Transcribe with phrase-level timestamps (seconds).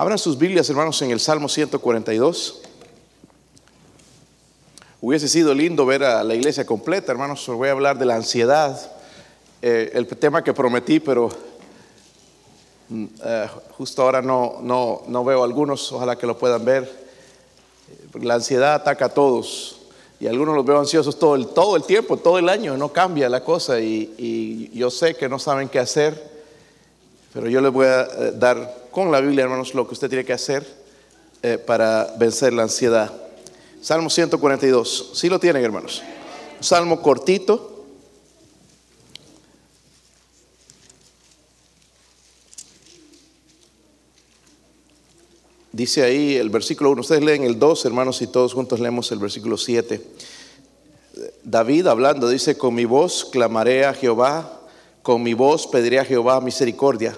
[0.00, 2.62] Abran sus Biblias, hermanos, en el Salmo 142.
[5.02, 7.46] Hubiese sido lindo ver a la iglesia completa, hermanos.
[7.46, 8.80] Voy a hablar de la ansiedad,
[9.60, 11.28] eh, el tema que prometí, pero
[12.88, 16.90] mm, eh, justo ahora no, no, no veo algunos, ojalá que lo puedan ver.
[18.14, 19.82] La ansiedad ataca a todos
[20.18, 23.28] y algunos los veo ansiosos todo el, todo el tiempo, todo el año, no cambia
[23.28, 26.39] la cosa y yo sé que no saben qué hacer,
[27.32, 30.24] pero yo les voy a eh, dar con la Biblia, hermanos, lo que usted tiene
[30.24, 30.66] que hacer
[31.42, 33.12] eh, para vencer la ansiedad.
[33.80, 35.12] Salmo 142.
[35.14, 36.02] ¿Sí lo tienen, hermanos?
[36.60, 37.68] salmo cortito.
[45.72, 47.00] Dice ahí el versículo 1.
[47.00, 50.02] Ustedes leen el 2, hermanos, y todos juntos leemos el versículo 7.
[51.42, 54.59] David hablando dice, con mi voz clamaré a Jehová,
[55.02, 57.16] con mi voz pediré a Jehová misericordia.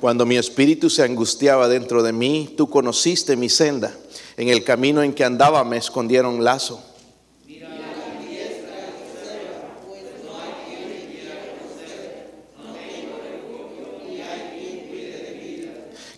[0.00, 3.92] Cuando mi espíritu se angustiaba dentro de mí, tú conociste mi senda.
[4.36, 6.80] En el camino en que andaba me escondieron lazo.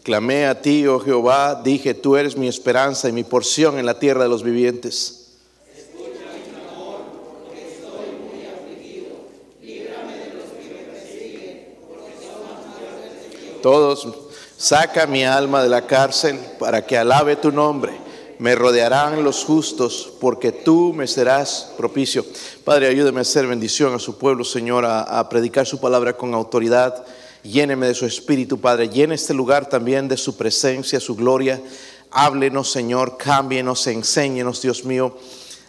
[0.03, 3.98] Clamé a ti, oh Jehová, dije, tú eres mi esperanza y mi porción en la
[3.98, 5.20] tierra de los vivientes.
[13.62, 14.08] Todos,
[14.56, 17.92] saca mi alma de la cárcel para que alabe tu nombre.
[18.39, 22.25] Me rodearán los justos porque tú me serás propicio.
[22.64, 27.05] Padre, ayúdeme a hacer bendición a su pueblo, Señor, a, predicar su palabra con autoridad.
[27.42, 28.88] Lléneme de su espíritu, Padre.
[28.88, 31.61] Llene este lugar también de su presencia, su gloria.
[32.11, 35.16] Háblenos, Señor, cámbienos, enséñenos, Dios mío,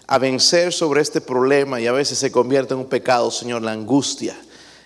[0.07, 3.73] a vencer sobre este problema y a veces se convierte en un pecado, Señor, la
[3.73, 4.35] angustia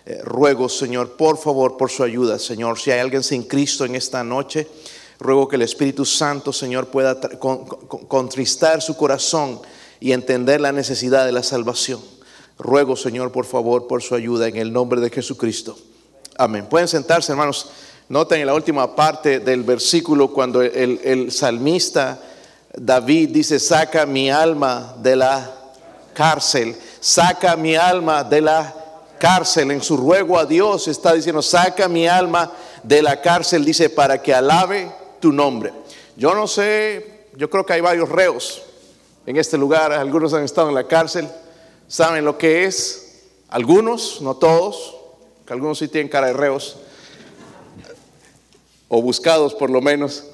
[0.05, 2.79] eh, ruego, Señor, por favor, por su ayuda, Señor.
[2.79, 4.67] Si hay alguien sin Cristo en esta noche,
[5.19, 7.19] ruego que el Espíritu Santo, Señor, pueda
[8.07, 9.59] contristar su corazón
[9.99, 11.99] y entender la necesidad de la salvación.
[12.59, 15.75] Ruego, Señor, por favor, por su ayuda en el nombre de Jesucristo.
[16.37, 16.67] Amén.
[16.69, 17.69] Pueden sentarse, hermanos.
[18.07, 22.21] Noten en la última parte del versículo cuando el, el salmista
[22.77, 25.51] David dice, saca mi alma de la
[26.13, 28.84] cárcel, saca mi alma de la cárcel,
[29.55, 32.51] en su ruego a Dios, está diciendo, saca mi alma
[32.83, 35.73] de la cárcel, dice, para que alabe tu nombre.
[36.15, 38.61] Yo no sé, yo creo que hay varios reos
[39.25, 41.27] en este lugar, algunos han estado en la cárcel,
[41.87, 44.95] saben lo que es, algunos, no todos,
[45.45, 46.77] que algunos sí tienen cara de reos,
[48.87, 50.25] o buscados por lo menos.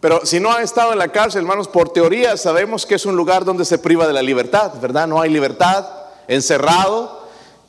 [0.00, 3.16] Pero si no han estado en la cárcel, hermanos, por teoría sabemos que es un
[3.16, 5.08] lugar donde se priva de la libertad, ¿verdad?
[5.08, 5.86] No hay libertad,
[6.28, 7.21] encerrado,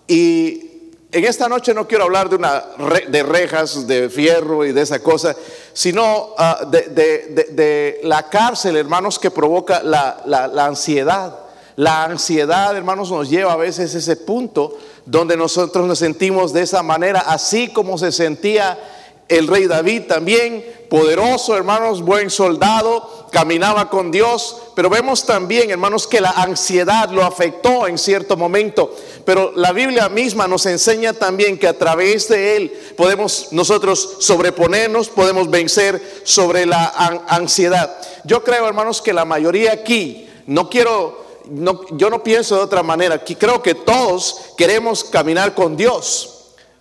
[0.07, 0.73] y
[1.13, 2.63] en esta noche no quiero hablar de, una,
[3.07, 5.35] de rejas de fierro y de esa cosa,
[5.71, 11.37] sino ah, de, la cárcel, hermanos, que provoca la, la, ansiedad.
[11.75, 14.75] La ansiedad, hermanos, nos lleva a veces a ese punto
[15.05, 18.79] donde nosotros nos sentimos de esa manera, así como se sentía
[19.29, 26.05] el rey David también, poderoso, hermanos, buen soldado, caminaba con Dios, pero vemos también, hermanos,
[26.05, 28.95] que la ansiedad lo afectó en cierto momento.
[29.25, 35.09] Pero la Biblia misma nos enseña también que a través de él podemos nosotros sobreponernos,
[35.09, 36.85] podemos vencer sobre la
[37.27, 37.97] ansiedad.
[38.25, 42.83] Yo creo, hermanos, que la mayoría aquí, no quiero, no, yo no pienso de otra
[42.83, 46.29] manera, aquí creo que todos queremos caminar con Dios.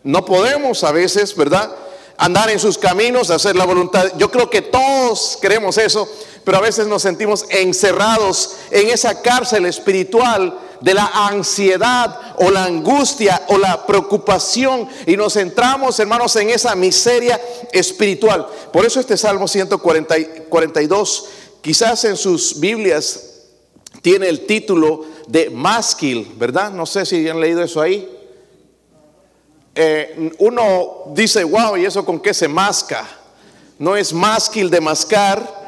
[0.03, 1.75] No podemos a veces, ¿verdad?
[2.23, 4.13] Andar en sus caminos, hacer la voluntad.
[4.17, 6.09] Yo creo que todos queremos eso,
[6.45, 12.65] pero a veces nos sentimos encerrados en esa cárcel espiritual de la ansiedad o la
[12.65, 17.41] angustia o la preocupación y nos centramos, hermanos, en esa miseria
[17.73, 18.47] espiritual.
[18.73, 21.25] Por eso este Salmo 142,
[21.61, 23.31] quizás en sus Biblias
[24.01, 26.71] tiene el título de másquil, ¿verdad?
[26.71, 28.22] No sé si han leído eso ahí.
[29.75, 33.07] Eh, uno dice, wow, ¿y eso con qué se masca?
[33.79, 35.63] No es másquil de mascar.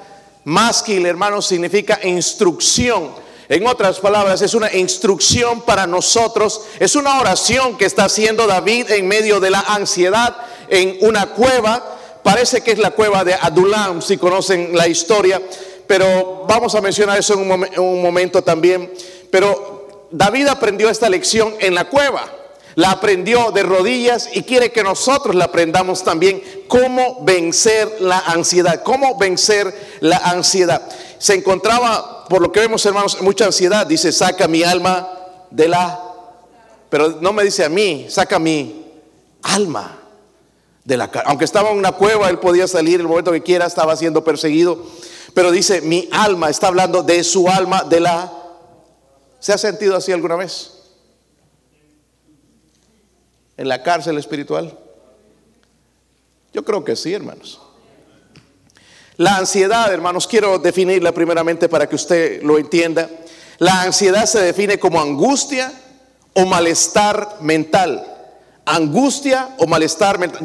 [0.44, 3.12] Másquil, hermano, significa instrucción.
[3.48, 6.62] En otras palabras, es una instrucción para nosotros.
[6.78, 10.36] Es una oración que está haciendo David en medio de la ansiedad
[10.68, 11.96] en una cueva.
[12.22, 15.40] Parece que es la cueva de Adulam, si conocen la historia.
[15.86, 18.92] Pero vamos a mencionar eso en un momento también.
[19.30, 22.43] Pero David aprendió esta lección en la cueva
[22.74, 28.82] la aprendió de rodillas y quiere que nosotros la aprendamos también cómo vencer la ansiedad,
[28.82, 30.82] cómo vencer la ansiedad.
[31.18, 33.86] Se encontraba, por lo que vemos hermanos, mucha ansiedad.
[33.86, 35.08] Dice, saca mi alma
[35.50, 36.04] de la
[36.94, 38.84] pero no me dice a mí, saca mi
[39.42, 39.98] alma
[40.84, 41.10] de la.
[41.24, 44.78] Aunque estaba en una cueva, él podía salir el momento que quiera, estaba siendo perseguido.
[45.34, 48.32] Pero dice, mi alma, está hablando de su alma, de la...
[49.40, 50.73] ¿Se ha sentido así alguna vez?
[53.56, 54.76] ¿En la cárcel espiritual?
[56.52, 57.60] Yo creo que sí, hermanos.
[59.16, 63.08] La ansiedad, hermanos, quiero definirla primeramente para que usted lo entienda.
[63.58, 65.72] La ansiedad se define como angustia
[66.32, 68.04] o malestar mental.
[68.64, 70.44] Angustia o malestar mental.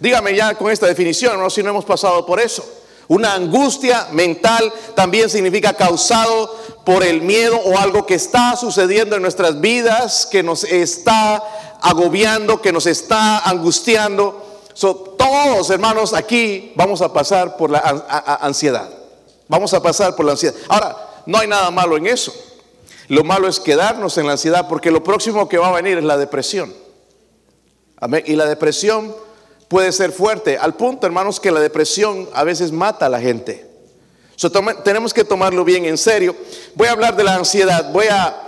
[0.00, 1.48] Dígame ya con esta definición, ¿no?
[1.48, 2.83] si no hemos pasado por eso.
[3.08, 6.54] Una angustia mental también significa causado
[6.84, 11.42] por el miedo o algo que está sucediendo en nuestras vidas, que nos está
[11.80, 14.60] agobiando, que nos está angustiando.
[14.78, 18.88] todos, hermanos, aquí vamos a pasar por la ansiedad.
[19.48, 20.54] Vamos a pasar por la ansiedad.
[20.68, 20.96] Ahora,
[21.26, 22.32] no hay nada malo en eso.
[23.08, 26.04] Lo malo es quedarnos en la ansiedad porque lo próximo que va a venir es
[26.04, 26.72] la depresión.
[28.26, 29.14] Y la depresión
[29.74, 33.66] puede ser fuerte, al punto, hermanos, que la depresión a veces mata a la gente.
[34.84, 36.36] tenemos que tomarlo bien en serio.
[36.76, 38.40] Voy a hablar de la ansiedad, voy a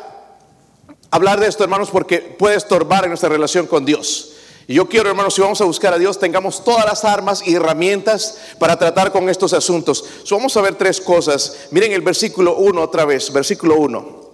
[1.10, 4.34] hablar de esto, hermanos, porque puede estorbar en nuestra relación con Dios.
[4.68, 7.56] Y yo quiero, hermanos, si vamos a buscar a Dios, tengamos todas las armas y
[7.56, 10.04] herramientas para tratar con estos asuntos.
[10.30, 11.56] vamos a ver tres cosas.
[11.72, 14.30] Miren el versículo 1 otra vez, versículo 1.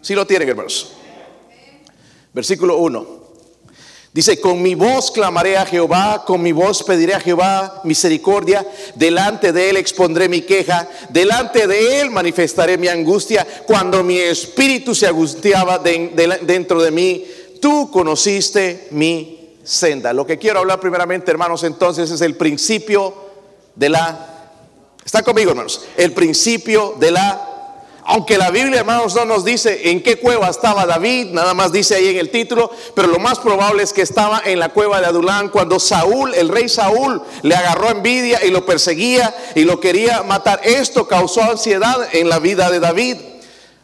[0.00, 0.92] Si lo tienen, hermanos.
[2.32, 3.19] Versículo 1.
[4.12, 8.66] Dice, con mi voz clamaré a Jehová, con mi voz pediré a Jehová misericordia,
[8.96, 14.96] delante de él expondré mi queja, delante de él manifestaré mi angustia, cuando mi espíritu
[14.96, 17.24] se angustiaba dentro de mí,
[17.62, 20.12] tú conociste mi senda.
[20.12, 23.14] Lo que quiero hablar primeramente, hermanos, entonces es el principio
[23.76, 24.26] de la...
[25.04, 25.82] ¿Están conmigo, hermanos?
[25.96, 27.49] El principio de la
[28.10, 31.94] aunque la Biblia, hermanos, no nos dice en qué cueva estaba David, nada más dice
[31.94, 35.06] ahí en el título, pero lo más probable es que estaba en la cueva de
[35.06, 40.24] Adulán cuando Saúl, el rey Saúl, le agarró envidia y lo perseguía y lo quería
[40.24, 40.60] matar.
[40.64, 43.16] Esto causó ansiedad en la vida de David.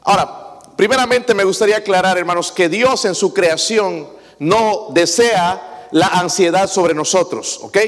[0.03, 4.09] Ahora, primeramente me gustaría aclarar, hermanos, que Dios en su creación
[4.41, 7.79] no desea la ansiedad sobre nosotros, ¿ok?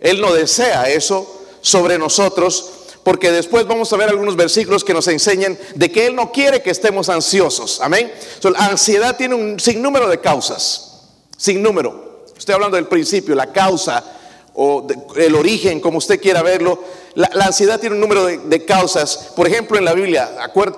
[0.00, 1.26] Él no desea eso
[1.60, 2.77] sobre nosotros
[3.08, 6.60] porque después vamos a ver algunos versículos que nos enseñan de que Él no quiere
[6.60, 7.80] que estemos ansiosos.
[7.80, 8.12] Amén.
[8.42, 12.26] la ansiedad tiene un sinnúmero de causas, sin número.
[12.36, 14.04] Estoy hablando del principio, la causa
[14.52, 16.84] o el origen, como usted quiera verlo.
[17.14, 19.30] La, ansiedad tiene un número de, causas.
[19.34, 20.28] Por ejemplo, en la Biblia,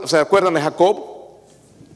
[0.05, 1.03] ¿se acuerdan de Jacob?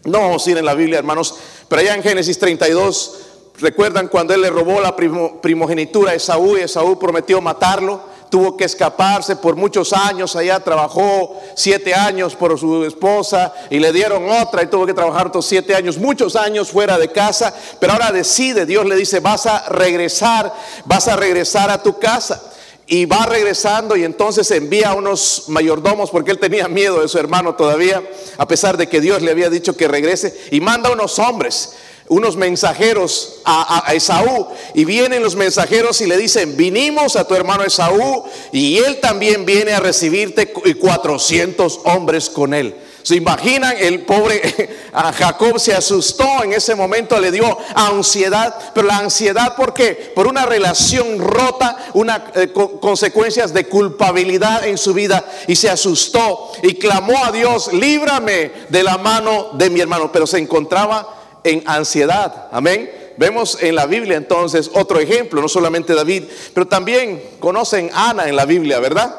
[0.03, 1.37] No vamos a ir en la Biblia, hermanos,
[1.69, 3.19] pero allá en Génesis 32,
[3.61, 8.65] recuerdan cuando él le robó la primogenitura a Esaú y Esaú prometió matarlo tuvo que
[8.65, 14.65] escaparse por muchos años, allá trabajó siete años por su esposa y le dieron otra
[14.65, 18.67] y tuvo que trabajar otros siete años, muchos años fuera de casa, pero ahora decide,
[18.67, 20.53] Dios le dice, vas a regresar,
[20.85, 22.43] vas a regresar a tu casa.
[22.87, 27.19] Y va regresando y entonces envía a unos mayordomos porque él tenía miedo de su
[27.19, 28.03] hermano todavía,
[28.37, 31.73] a pesar de que Dios le había dicho que regrese, y manda a unos hombres
[32.09, 37.65] unos mensajeros a, Esaú y vienen los mensajeros y le dicen, vinimos a tu hermano
[37.65, 42.77] Esaú y él también viene a recibirte y 400 hombres con él.
[43.03, 43.75] ¿Se imaginan?
[43.79, 44.41] El pobre
[44.93, 50.13] a Jacob se asustó en ese momento, le dio ansiedad, pero la ansiedad ¿por qué?
[50.15, 52.49] Por una relación rota, una eh,
[52.81, 58.83] consecuencias de culpabilidad en su vida y se asustó y clamó a Dios, líbrame de
[58.83, 62.49] la mano de mi hermano, pero se encontraba en ansiedad.
[62.51, 62.91] Amén.
[63.17, 68.35] Vemos en la Biblia entonces otro ejemplo, no solamente David, pero también conocen Ana en
[68.35, 69.15] la Biblia, ¿verdad?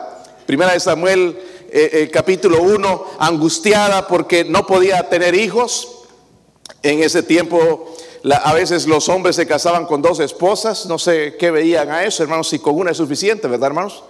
[0.46, 1.38] Primera de Samuel,
[1.72, 5.92] eh, eh, capítulo 1, angustiada porque no podía tener hijos.
[6.84, 7.96] En ese tiempo
[8.32, 12.24] a veces los hombres se casaban con dos esposas, no sé qué veían a eso,
[12.24, 14.04] hermanos, si con una es suficiente, ¿verdad, hermanos?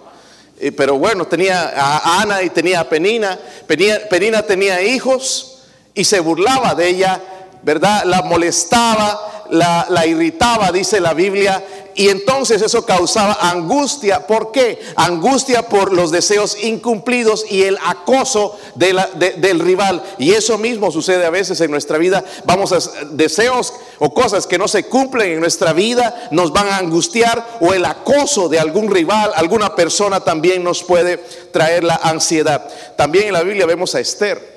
[0.58, 3.38] Eh, pero bueno, tenía a Ana y tenía a Penina.
[3.66, 5.58] Penina tenía hijos
[5.94, 7.22] y se burlaba de ella
[7.66, 8.04] ¿verdad?
[8.04, 14.24] La molestaba, la, irritaba, dice la Biblia, y entonces eso causaba angustia.
[14.24, 14.78] ¿Por qué?
[14.94, 20.00] Angustia por los deseos incumplidos y el acoso del rival.
[20.16, 22.22] Y eso mismo sucede a veces en nuestra vida.
[22.44, 22.78] Vamos a
[23.10, 27.74] deseos o cosas que no se cumplen en nuestra vida nos van a angustiar o
[27.74, 31.16] el acoso de algún rival, alguna persona también nos puede
[31.50, 32.68] traer la ansiedad.
[32.96, 34.55] También en la Biblia vemos a Esther.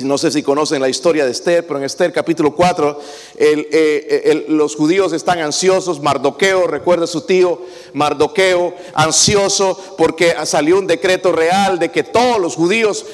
[0.00, 3.00] No sé si conocen la historia de Esther, pero en Esther capítulo 4,
[3.36, 6.00] eh, los judíos están ansiosos.
[6.00, 7.60] Mardoqueo, recuerda su tío
[7.92, 13.06] Mardoqueo, ansioso porque salió un decreto real de que todos los judíos,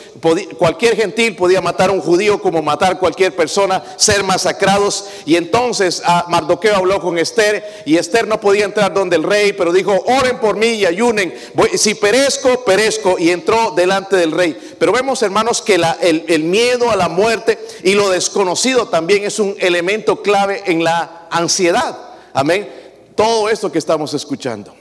[0.57, 5.05] cualquier gentil podía matar a un judío como matar cualquier persona, ser masacrados.
[5.27, 9.53] Y entonces ah, Mardoqueo habló con Esther y Esther no podía entrar donde el rey,
[9.53, 11.35] pero dijo, oren por mí y ayunen.
[11.75, 13.19] si perezco, perezco.
[13.19, 14.57] Y entró delante del rey.
[14.79, 19.57] Pero vemos, hermanos, que el miedo a la muerte y lo desconocido también es un
[19.59, 21.99] elemento clave en la ansiedad.
[22.33, 22.69] Amén.
[23.17, 24.75] Todo esto que estamos escuchando.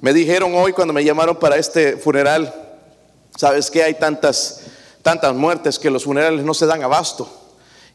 [0.00, 2.54] Me dijeron hoy cuando me llamaron para este funeral,
[3.36, 4.60] sabes que hay tantas,
[5.02, 7.28] tantas muertes que los funerales no se dan abasto.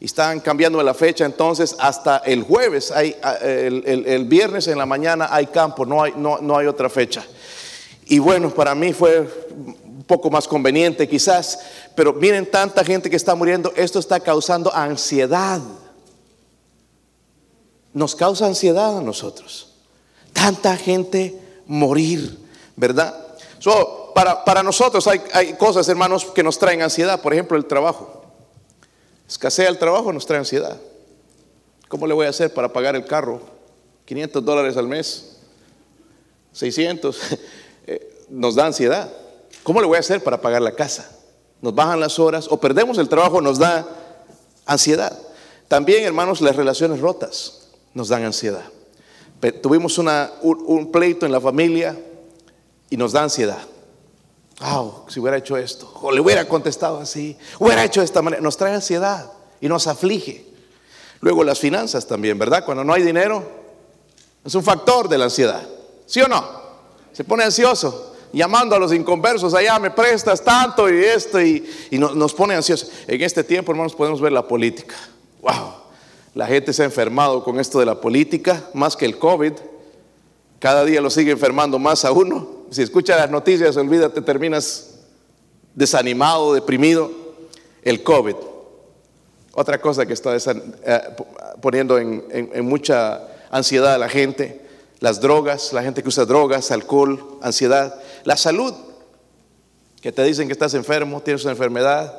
[0.00, 5.28] Y están cambiando la fecha, entonces hasta el jueves, hay, el, viernes en la mañana
[5.30, 7.24] hay campo, no hay, no, no hay otra fecha.
[8.06, 9.26] Y bueno, para mí fue
[10.06, 11.58] poco más conveniente quizás,
[11.94, 15.60] pero miren tanta gente que está muriendo, esto está causando ansiedad.
[17.92, 19.68] Nos causa ansiedad a nosotros.
[20.32, 22.38] Tanta gente morir,
[22.76, 23.14] ¿verdad?
[24.14, 27.20] Para, para nosotros hay, hay cosas, hermanos, que nos traen ansiedad.
[27.20, 28.24] Por ejemplo, el trabajo.
[29.28, 30.78] Escasea el trabajo, nos trae ansiedad.
[31.88, 33.40] ¿Cómo le voy a hacer para pagar el carro?
[34.04, 35.36] 500 dólares al mes,
[36.52, 37.18] 600,
[37.86, 39.10] eh, nos da ansiedad.
[39.64, 41.10] ¿Cómo le voy a hacer para pagar la casa?
[41.60, 43.88] Nos bajan las horas o perdemos el trabajo, nos da
[44.66, 45.18] ansiedad.
[45.68, 48.64] También, hermanos, las relaciones rotas nos dan ansiedad.
[49.62, 51.98] Tuvimos un, pleito en la familia
[52.90, 53.58] y nos da ansiedad.
[54.60, 58.42] Oh, si hubiera hecho esto, o le hubiera contestado así, hubiera hecho de esta manera,
[58.42, 60.46] nos trae ansiedad y nos aflige.
[61.20, 62.64] Luego las finanzas también, ¿verdad?
[62.64, 63.42] Cuando no hay dinero,
[64.44, 65.66] es un factor de la ansiedad.
[66.06, 66.44] ¿Sí o no?
[67.12, 72.34] Se pone ansioso llamando a los inconversos, allá me prestas tanto y esto, y, nos
[72.34, 72.90] pone ansiosos.
[73.06, 74.96] En este tiempo, hermanos, podemos ver la política.
[75.40, 75.74] Wow,
[76.34, 79.52] la gente se ha enfermado con esto de la política, más que el COVID.
[80.58, 82.64] Cada día lo sigue enfermando más a uno.
[82.70, 84.94] Si escuchas las noticias, olvídate, terminas
[85.74, 87.10] desanimado, deprimido.
[87.82, 88.36] El COVID.
[89.52, 91.00] Otra cosa que está eh,
[91.60, 94.64] poniendo en mucha ansiedad a la gente
[95.04, 98.74] las drogas, la gente que usa drogas, alcohol, ansiedad, la salud,
[100.00, 102.12] que te dicen que estás enfermo, tienes una enfermedad,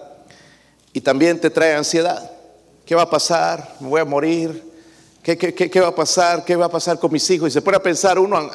[0.93, 2.31] y también te trae ansiedad.
[2.85, 3.75] ¿Qué va a pasar?
[3.79, 4.63] ¿Me voy a morir?
[5.21, 6.45] ¿Qué, qué, va a pasar?
[6.45, 7.49] ¿Qué va a pasar con mis hijos?
[7.49, 8.49] Y se pone a pensar uno,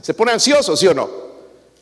[0.00, 1.10] se pone ansioso, ¿sí o no?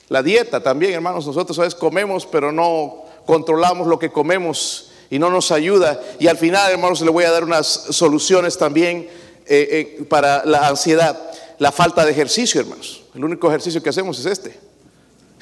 [0.08, 5.18] La dieta también, hermanos, nosotros a veces comemos, pero no controlamos lo que comemos y
[5.18, 6.00] no nos ayuda.
[6.18, 9.08] Y al final, hermanos, le voy a dar unas soluciones también
[9.46, 13.04] eh, eh, para la ansiedad la falta de ejercicio, hermanos.
[13.14, 14.69] El único ejercicio que hacemos es este.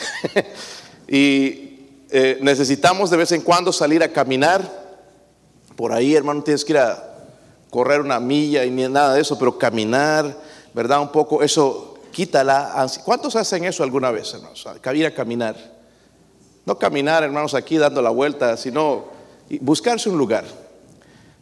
[1.09, 1.69] y
[2.11, 4.89] eh, necesitamos de vez en cuando salir a caminar.
[5.77, 7.05] Por ahí, hermano, tienes que ir a
[7.71, 10.37] correr una milla y nada de eso, pero caminar,
[10.75, 11.01] ¿verdad?
[11.01, 13.05] Un poco, eso quita la ansiedad.
[13.05, 14.67] ¿Cuántos hacen eso alguna vez, hermanos?
[14.95, 15.57] Ir a caminar.
[16.65, 19.07] No caminar, hermanos, aquí dando la vuelta, sino
[19.61, 20.45] buscarse un lugar.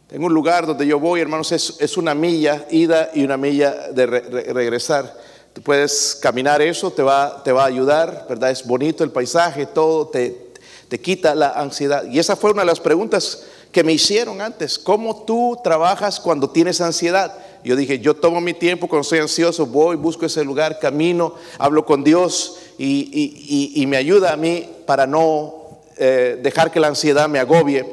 [0.09, 4.05] En un lugar donde yo voy, hermanos, es, una milla ida y una milla de
[4.05, 5.17] regresar.
[5.57, 8.51] Tú puedes caminar eso, te va, te va a ayudar, ¿verdad?
[8.51, 10.51] Es bonito el paisaje, todo te,
[10.87, 12.05] te quita la ansiedad.
[12.05, 14.77] Y esa fue una de las preguntas que me hicieron antes.
[14.77, 17.33] ¿Cómo tú trabajas cuando tienes ansiedad?
[17.63, 21.87] Yo dije, yo tomo mi tiempo cuando estoy ansioso, voy, busco ese lugar, camino, hablo
[21.87, 25.56] con Dios y, me ayuda a mí para no
[25.99, 27.85] eh, dejar que la ansiedad me agobie.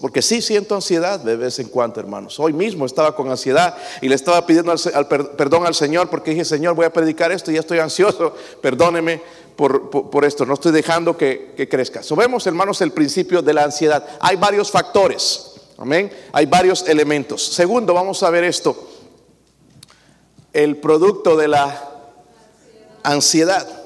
[0.00, 2.38] Porque sí siento ansiedad de vez en cuando, hermanos.
[2.38, 6.44] Hoy mismo estaba con ansiedad y le estaba pidiendo al, perdón al Señor porque dije,
[6.44, 8.34] Señor, voy a predicar esto y ya estoy ansioso.
[8.60, 9.20] Perdóneme
[9.56, 10.46] por, esto.
[10.46, 12.02] No estoy dejando que, que crezca.
[12.02, 14.06] So, hermanos, el principio de la ansiedad.
[14.20, 15.52] Hay varios factores.
[15.76, 16.12] Amén.
[16.32, 17.44] Hay varios elementos.
[17.44, 18.88] Segundo, vamos a ver esto.
[20.52, 21.90] El producto de la
[23.02, 23.79] ansiedad.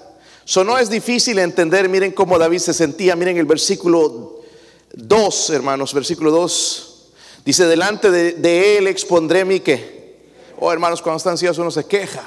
[0.44, 4.40] So, no es difícil entender, miren cómo David se sentía, miren el versículo
[4.92, 6.90] 2, hermanos, versículo 2.
[7.44, 10.14] Dice, delante de, él expondré mi que.
[10.58, 12.24] Oh, hermanos, cuando está ansioso uno se queja.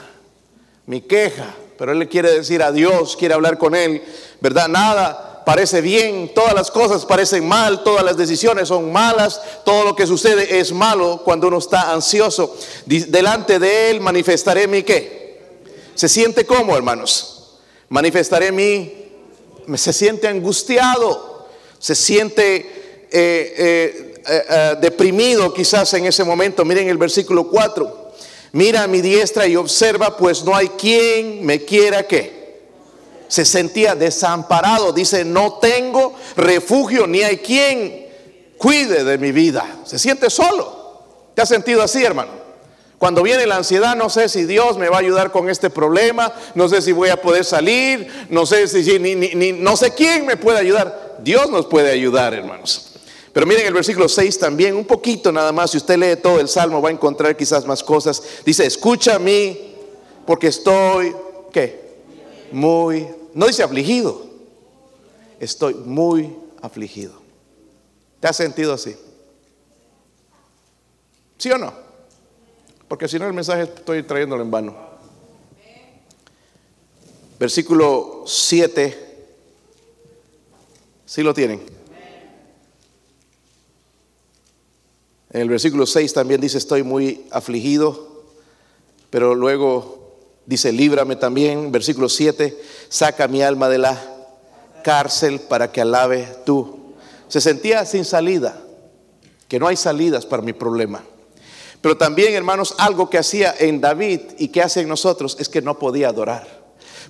[0.86, 1.55] Mi queja.
[1.77, 4.03] Pero él le quiere decir a Dios, quiere hablar con él.
[4.41, 4.67] ¿Verdad?
[4.67, 9.95] Nada parece bien, todas las cosas parecen mal, todas las decisiones son malas, todo lo
[9.95, 12.55] que sucede es malo cuando uno está ansioso.
[12.86, 15.41] Delante de él manifestaré mi qué.
[15.95, 17.37] ¿Se siente como, hermanos?
[17.89, 18.94] Manifestaré mi...
[19.75, 21.38] Se siente angustiado
[21.79, 22.56] se siente
[23.12, 26.65] eh, eh, eh, deprimido quizás en ese momento.
[26.65, 28.08] Miren el versículo 4.
[28.53, 32.38] Mira a mi diestra y observa, pues no hay quien me quiera que.
[33.27, 34.94] Se sentía desamparado.
[34.94, 38.08] Dice, no tengo refugio, ni hay quien
[38.58, 39.82] cuide de mi vida.
[39.86, 41.03] Se siente solo.
[41.36, 42.32] ¿Te has sentido así, hermano?
[42.98, 46.34] Cuando viene la ansiedad, no sé si Dios me va a ayudar con este problema,
[46.56, 50.36] no sé si voy a poder salir, no sé si, ni, no sé quién me
[50.36, 51.18] puede ayudar.
[51.20, 52.94] Dios nos puede ayudar, hermanos.
[53.34, 56.48] Pero miren el versículo 6 también, un poquito nada más, si usted lee todo el
[56.48, 58.24] salmo va a encontrar quizás más cosas.
[58.44, 59.75] Dice, escucha a mí,
[60.25, 61.16] porque estoy,
[61.54, 62.00] ¿qué?
[62.51, 64.25] Muy, no dice afligido,
[65.39, 67.13] estoy muy afligido.
[68.20, 68.96] ¿Te has sentido así?
[71.38, 71.87] ¿Sí o no?
[72.88, 74.75] Porque si no el mensaje estoy trayéndolo en vano.
[77.39, 79.06] Versículo 7.
[81.06, 81.62] ¿Sí lo tienen?
[85.29, 88.24] En el versículo 6 también dice, estoy muy afligido,
[89.10, 90.15] pero luego
[90.46, 91.72] dice, líbrame también.
[91.72, 92.58] Versículo 7,
[92.89, 94.01] saca mi alma de la
[94.84, 96.94] cárcel para que alabe tú.
[97.27, 98.60] Se sentía sin salida,
[99.50, 101.03] que no hay salidas para mi problema.
[101.81, 105.62] Pero también, hermanos, algo que hacía en David y que hace en nosotros es que
[105.62, 106.48] no podía adorar.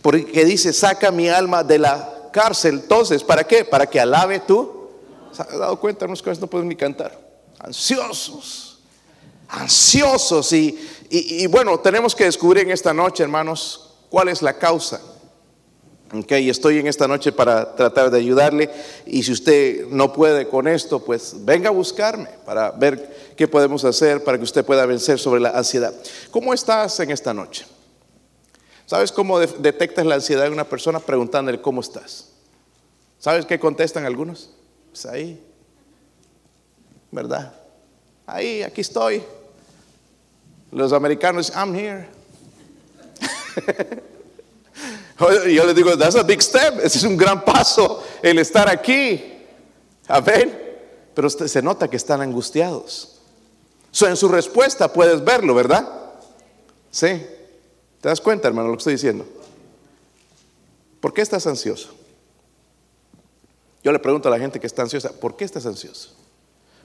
[0.02, 2.82] Porque dice, saca mi alma de la cárcel.
[2.84, 3.66] Entonces, ¿para qué?
[3.66, 4.90] Para que alabe tú.
[5.32, 7.18] ¿Se ha dado cuenta, no pueden ni cantar?
[7.60, 8.80] Ansiosos,
[9.48, 10.52] ansiosos.
[10.54, 10.78] Y,
[11.10, 15.02] y, y bueno, tenemos que descubrir en esta noche, hermanos, cuál es la causa.
[16.14, 18.70] Ok, estoy en esta noche para tratar de ayudarle
[19.06, 23.86] y si usted no puede con esto, pues venga a buscarme para ver qué podemos
[23.86, 25.94] hacer para que usted pueda vencer sobre la ansiedad.
[26.32, 27.66] ¿Cómo estás en esta noche?
[28.86, 32.30] ¿Sabes cómo detectas la ansiedad de una persona preguntándole cómo estás?
[33.20, 34.50] ¿Sabes qué contestan algunos?
[34.92, 35.42] Pues ahí,
[37.12, 37.54] ¿verdad?
[38.26, 39.24] Ahí, aquí estoy.
[40.72, 42.10] Los americanos, I'm here.
[45.20, 46.80] Yo le digo, that's a big step.
[46.84, 49.34] Ese es un gran paso el estar aquí.
[50.08, 50.58] Amén.
[51.14, 53.17] Pero se nota que están angustiados.
[54.02, 55.88] En su respuesta puedes verlo, ¿verdad?
[56.92, 57.26] Sí.
[58.02, 59.26] ¿Te das cuenta, hermano, lo que estoy diciendo?
[61.00, 61.90] ¿Por qué estás ansioso?
[63.84, 66.14] Yo le pregunto a la gente que está ansiosa, ¿por qué estás ansioso?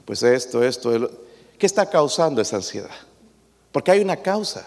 [0.05, 1.09] Pues esto, esto,
[1.57, 2.95] ¿qué está causando esa ansiedad?
[3.71, 4.65] Porque hay una causa.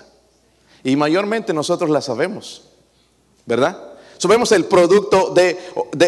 [0.84, 2.66] Y mayormente nosotros la sabemos.
[3.46, 3.78] ¿verdad?
[4.18, 5.58] Subemos el producto de,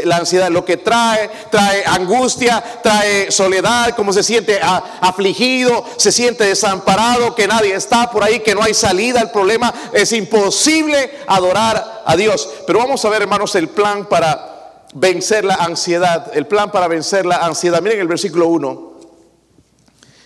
[0.04, 6.44] la ansiedad, lo que trae, trae angustia, trae soledad, como se siente afligido, se siente
[6.44, 12.02] desamparado, que nadie está por ahí, que no hay salida al problema, es imposible adorar
[12.06, 12.48] a Dios.
[12.66, 17.26] Pero vamos a ver, hermanos, el plan para vencer la ansiedad, el plan para vencer
[17.26, 17.82] la ansiedad.
[17.82, 18.88] Miren el versículo 1.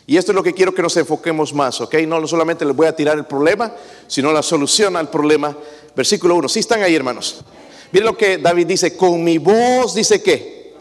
[0.06, 1.94] Y esto es lo que quiero que nos enfoquemos más, ¿ok?
[2.06, 3.72] No solamente les voy a tirar el problema,
[4.06, 5.56] sino la solución al problema.
[5.96, 6.48] Versículo 1.
[6.48, 7.44] Si están ahí, hermanos.
[7.92, 8.96] Miren lo que David dice.
[8.96, 10.74] Con mi voz, dice que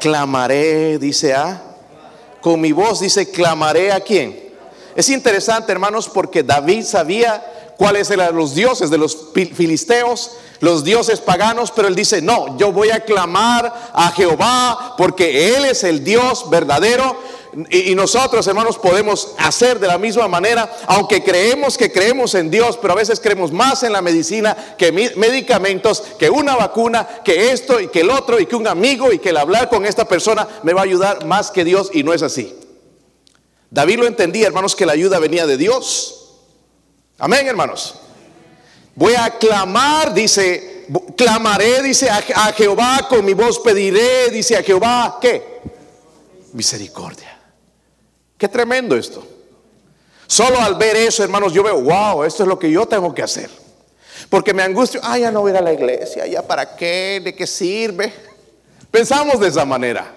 [0.00, 1.62] clamaré, dice a.
[2.40, 4.46] Con mi voz, dice, clamaré a quién.
[4.94, 7.44] Es interesante, hermanos, porque David sabía
[7.76, 12.72] cuáles eran los dioses de los filisteos, los dioses paganos, pero él dice, no, yo
[12.72, 17.16] voy a clamar a Jehová porque Él es el Dios verdadero.
[17.70, 22.76] Y, nosotros, hermanos, podemos hacer de la misma manera, aunque creemos que creemos en Dios,
[22.76, 27.80] pero a veces creemos más en la medicina que medicamentos, que una vacuna, que esto
[27.80, 30.46] y que el otro, y que un amigo, y que el hablar con esta persona
[30.64, 32.54] me va a ayudar más que Dios, y no es así.
[33.70, 36.34] David lo entendía, hermanos, que la ayuda venía de Dios.
[37.16, 37.94] Amén, hermanos.
[38.94, 40.84] Voy a clamar, dice,
[41.16, 45.62] clamaré, dice a, a Jehová, con mi voz pediré, dice a Jehová, ¿qué?
[46.52, 47.35] Misericordia.
[48.38, 49.26] Qué tremendo esto.
[50.26, 53.22] Solo al ver eso, hermanos, yo veo, wow, esto es lo que yo tengo que
[53.22, 53.48] hacer.
[54.28, 57.20] Porque me angustio, ah, ya no voy a ir a la iglesia, ya para qué,
[57.22, 58.12] de qué sirve.
[58.90, 60.12] Pensamos de esa manera.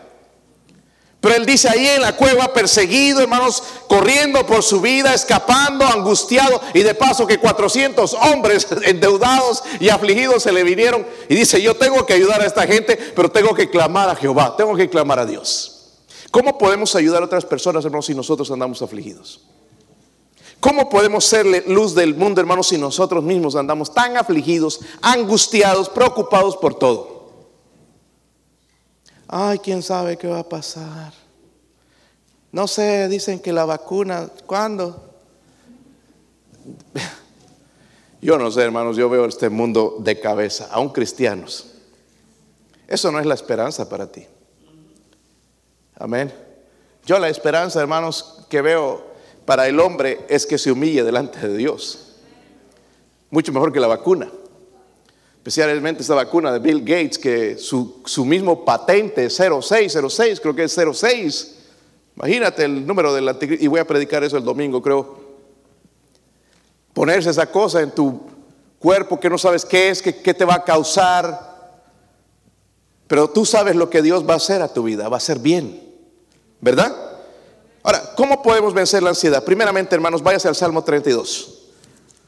[1.22, 6.62] Pero él dice ahí en la cueva, perseguido, hermanos, corriendo por su vida, escapando, angustiado,
[6.74, 11.06] y de paso que 400 hombres endeudados y afligidos se le vinieron.
[11.28, 14.56] Y dice, yo tengo que ayudar a esta gente, pero tengo que clamar a Jehová,
[14.58, 15.79] tengo que clamar a Dios.
[16.32, 19.42] ¿Cómo podemos ayudar a otras personas, hermanos, si nosotros andamos afligidos?
[20.60, 26.58] ¿Cómo podemos ser luz del mundo, hermanos, si nosotros mismos andamos tan afligidos, angustiados, preocupados
[26.58, 27.20] por todo?
[29.28, 31.14] Ay, quién sabe qué va a pasar.
[32.52, 35.14] No sé, dicen que la vacuna, ¿cuándo?
[38.22, 41.68] Yo no sé, hermanos, yo veo este mundo de cabeza, aún cristianos.
[42.86, 44.26] Eso no es la esperanza para ti.
[46.00, 46.34] Amén.
[47.06, 49.06] Yo la esperanza, hermanos, que veo
[49.46, 52.16] para el hombre es que se humille delante de Dios.
[53.30, 54.32] Mucho mejor que la vacuna.
[55.38, 61.56] Especialmente esa vacuna de Bill Gates, que su, mismo patente 0606, creo que es 06,
[62.16, 65.20] Imagínate el número del anticristo, y voy a predicar eso el domingo, creo.
[66.94, 68.22] Ponerse esa cosa en tu
[68.78, 71.82] cuerpo que no sabes qué es, qué, qué te va a causar.
[73.08, 75.40] Pero tú sabes lo que Dios va a hacer a tu vida, va a ser
[75.40, 75.89] bien,
[76.62, 76.96] ¿verdad?
[77.84, 79.44] Ahora, ¿cómo podemos vencer la ansiedad?
[79.44, 81.60] Primeramente, hermanos, váyase al Salmo 32.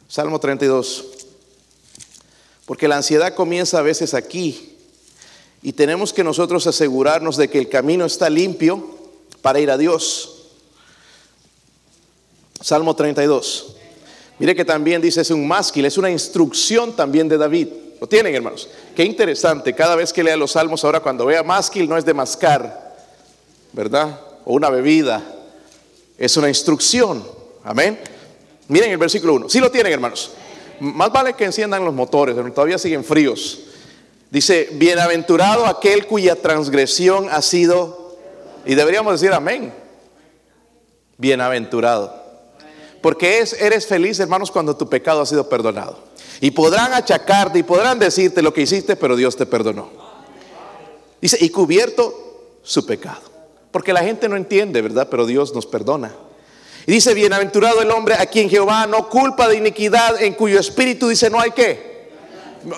[0.08, 1.06] Salmo 32.
[2.66, 4.78] Porque la ansiedad comienza a veces aquí.
[5.62, 8.98] Y tenemos que nosotros asegurarnos de que el camino está limpio
[9.42, 10.48] para ir a Dios.
[12.62, 13.76] Salmo 32.
[14.40, 17.68] Mire que también dice es un másquil, es una instrucción también de David.
[18.00, 18.68] ¿Lo tienen, hermanos?
[18.96, 19.76] Qué interesante.
[19.76, 22.91] Cada vez que lea los salmos, ahora cuando vea másquil no es de mascar,
[23.74, 24.20] ¿verdad?
[24.46, 25.22] O una bebida.
[26.18, 27.24] Es una instrucción.
[27.64, 28.00] Amén.
[28.68, 29.50] Miren el versículo 1.
[29.50, 30.32] Si lo tienen, hermanos.
[30.80, 33.60] Más vale que enciendan los motores, todavía siguen fríos.
[34.32, 38.18] Dice, bienaventurado aquel cuya transgresión ha sido,
[38.66, 39.74] y deberíamos decir amén,
[41.18, 42.20] bienaventurado.
[43.02, 46.00] Porque es, eres feliz, hermanos, cuando tu pecado ha sido perdonado.
[46.40, 49.90] Y podrán achacarte y podrán decirte lo que hiciste, pero Dios te perdonó.
[51.22, 53.31] Dice, y cubierto su pecado.
[53.72, 55.08] Porque la gente no entiende, ¿verdad?
[55.10, 56.12] Pero Dios nos perdona.
[56.86, 61.08] Y dice, bienaventurado el hombre a quien Jehová no culpa de iniquidad, en cuyo espíritu
[61.08, 61.92] dice, no hay qué.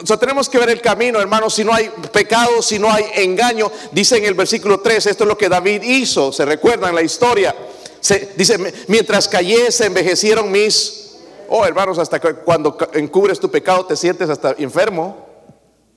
[0.10, 3.71] O tenemos que ver el camino, hermanos, si no hay pecado, si no hay engaño.
[3.91, 7.01] Dice en el versículo 3, esto es lo que David hizo, se recuerda en la
[7.01, 7.56] historia.
[7.99, 11.17] Se, dice, mientras callé se envejecieron mis...
[11.49, 15.27] Oh, hermanos, hasta cuando encubres tu pecado te sientes hasta enfermo,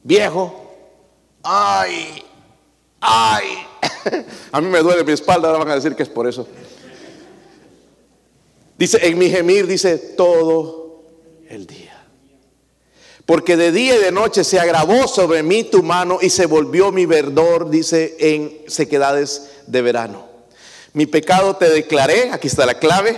[0.03, 0.75] viejo.
[1.43, 2.25] Ay,
[3.01, 3.67] ay.
[4.53, 6.47] A mí me duele mi espalda, ahora van a decir que es por eso.
[8.79, 11.03] Dice, en mi gemir, dice, todo
[11.49, 12.07] el día.
[13.25, 16.93] Porque de día y de noche se agravó sobre mí tu mano y se volvió
[16.93, 20.27] mi verdor, dice, en sequedades de verano.
[20.93, 23.17] Mi pecado te declaré, aquí está la clave,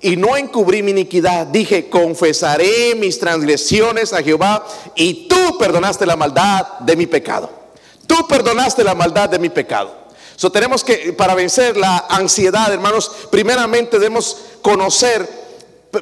[0.00, 1.46] y no encubrí mi iniquidad.
[1.46, 7.63] Dije, confesaré mis transgresiones a Jehová y tú perdonaste la maldad de mi pecado.
[8.06, 10.04] Tú perdonaste la maldad de mi pecado.
[10.36, 15.44] So, tenemos que, para vencer la ansiedad, hermanos, primeramente debemos conocer,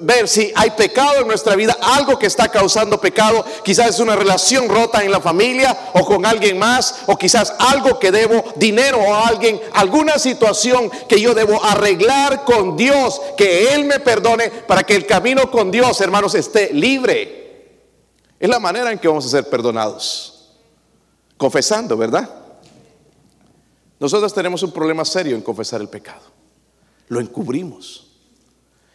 [0.01, 4.17] ver si hay pecado en nuestra vida, algo que está causando pecado, quizás es una
[4.17, 9.15] relación rota en la familia o con alguien más, o quizás algo que debo, dinero
[9.15, 14.83] a alguien, alguna situación que yo debo arreglar con Dios, que Él me perdone para
[14.85, 17.43] que el camino con Dios, hermanos, esté libre.
[18.41, 20.32] Es la manera en que vamos a ser perdonados.
[21.43, 22.31] Confesando, ¿verdad?
[23.99, 26.23] Nosotros tenemos un problema serio en confesar el pecado.
[27.09, 28.13] Lo encubrimos.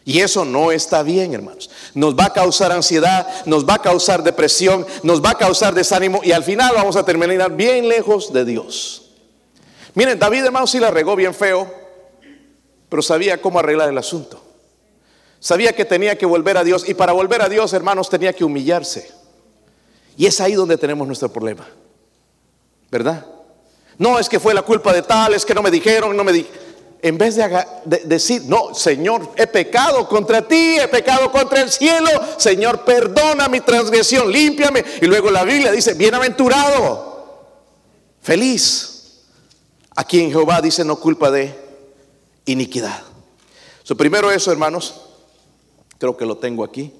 [0.02, 1.68] Y eso no está bien, hermanos.
[1.92, 6.22] Nos va a causar ansiedad, nos va a causar depresión, nos va a causar desánimo
[6.24, 9.10] y al final vamos a terminar bien lejos de Dios.
[9.92, 11.70] Miren, David, hermanos, sí la regó bien feo,
[12.88, 14.42] pero sabía cómo arreglar el asunto.
[15.38, 18.42] Sabía que tenía que volver a Dios y para volver a Dios, hermanos, tenía que
[18.42, 19.12] humillarse.
[20.16, 21.68] Y es ahí donde tenemos nuestro problema.
[22.90, 23.24] ¿Verdad?
[23.98, 26.32] No, es que fue la culpa de tal, es que no me dijeron, no me
[26.32, 26.46] di.
[27.00, 27.66] En vez de,
[28.04, 33.60] decir, no, Señor, he pecado contra ti, he pecado contra el cielo, Señor, perdona mi
[33.60, 34.84] transgresión, límpiame.
[35.00, 37.46] Y luego la Biblia dice, bienaventurado,
[38.20, 39.22] feliz,
[39.94, 41.54] a quien Jehová dice no culpa de
[42.46, 43.02] iniquidad.
[43.96, 45.00] Primero eso, hermanos,
[45.98, 46.92] creo que lo tengo aquí.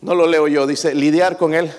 [0.00, 1.72] No lo leo yo, dice lidiar con él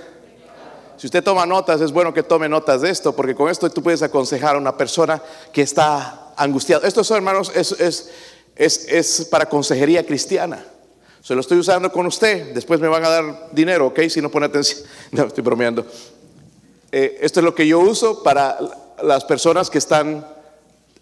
[1.03, 3.83] si usted toma notas, es bueno que tome notas de esto, porque con esto tú
[3.83, 6.87] puedes aconsejar a una persona que está angustiada.
[6.87, 10.65] Esto, hermanos, es, es, es, para consejería cristiana.
[11.21, 12.53] Se lo estoy usando con usted.
[12.53, 13.99] Después me van a dar dinero, ¿ok?
[14.07, 14.79] Si no pone atención.
[15.11, 15.85] No, estoy bromeando.
[16.89, 18.57] Eh, esto es lo que yo uso para
[19.01, 20.25] las personas que están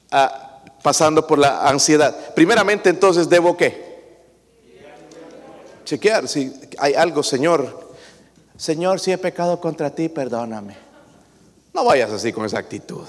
[0.09, 2.33] ah, pasando por la ansiedad.
[2.33, 4.17] Primeramente, entonces, ¿debo qué?
[5.85, 7.90] Chequear si hay algo, Señor,
[8.61, 10.77] Señor, si he pecado contra ti, perdóname.
[11.73, 13.07] No vayas así con esa actitud.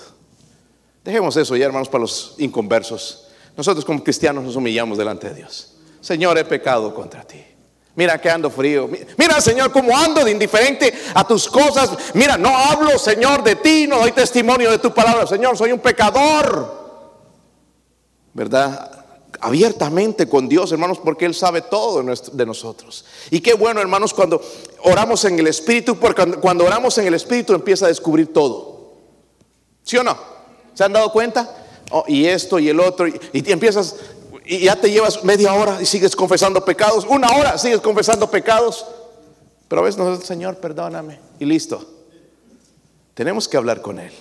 [1.05, 3.29] Dejemos eso ya, hermanos, para los inconversos.
[3.55, 5.75] Nosotros como cristianos nos humillamos delante de Dios.
[6.01, 7.45] Señor, he pecado contra ti.
[7.95, 8.88] Mira que ando frío.
[9.19, 12.15] Mira, Señor, cómo ando de indiferente a tus cosas.
[12.15, 15.27] Mira, no hablo, Señor, de ti, no doy testimonio de tu palabra.
[15.27, 17.12] Señor, soy un pecador.
[18.33, 19.02] ¿Verdad?
[19.42, 23.05] Abiertamente con Dios, hermanos, porque Él sabe todo de nosotros.
[23.31, 24.40] Y qué bueno, hermanos, cuando
[24.85, 28.92] oramos en el Espíritu, porque cuando oramos en el Espíritu empieza a descubrir todo.
[29.83, 30.16] ¿Sí o no?
[30.74, 31.66] ¿Se han dado cuenta?
[31.90, 33.96] Oh, y esto y el otro, y, empiezas,
[34.46, 38.87] y ya te llevas media hora y sigues confesando pecados, una hora sigues confesando pecados,
[39.66, 41.85] pero a veces Señor, perdóname, y listo.
[43.14, 44.12] Tenemos que hablar con Él.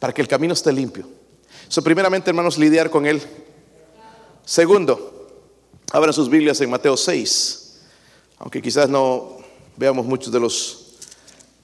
[0.00, 1.06] para que el camino esté limpio.
[1.68, 3.22] Eso primeramente, hermanos, lidiar con él.
[4.44, 5.30] Segundo,
[5.90, 7.76] abran sus Biblias en Mateo 6,
[8.38, 9.38] aunque quizás no
[9.76, 10.96] veamos muchos de los,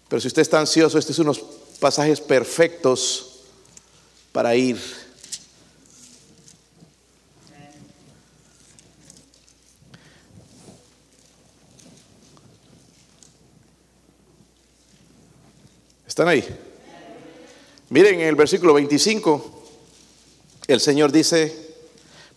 [0.08, 1.40] pero si usted está ansioso, este es unos
[1.78, 3.42] pasajes perfectos
[4.32, 4.80] para ir.
[16.06, 16.44] ¿Están ahí?
[17.90, 19.64] Miren en el versículo 25,
[20.66, 21.69] el Señor dice,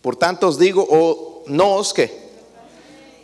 [0.04, 2.12] por tanto os digo, o no os que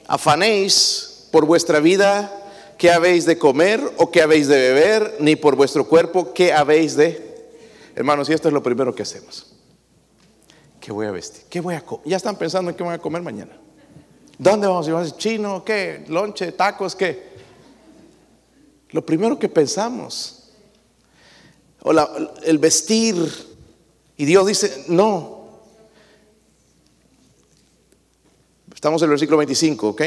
[0.09, 2.33] afanéis por vuestra vida,
[2.79, 6.97] qué habéis de comer o qué habéis de beber, ni por vuestro cuerpo, qué habéis
[6.97, 7.53] de...
[7.95, 9.53] Hermanos, y esto es lo primero que hacemos.
[10.81, 11.45] ¿Qué voy a vestir?
[11.51, 12.09] ¿Qué voy a comer?
[12.09, 13.53] Ya están pensando en qué voy a comer mañana.
[14.39, 15.17] ¿Dónde vamos a ir?
[15.19, 15.63] ¿Chino?
[15.63, 16.07] ¿Qué?
[16.09, 16.53] ¿Lonche?
[16.53, 16.97] ¿Tacos?
[16.97, 17.29] ¿Qué?
[18.89, 20.51] Lo primero que pensamos
[21.83, 21.93] o
[22.43, 23.17] el vestir.
[24.17, 25.40] Y Dios dice, no.
[28.81, 30.03] Estamos en el versículo 25, ¿ok?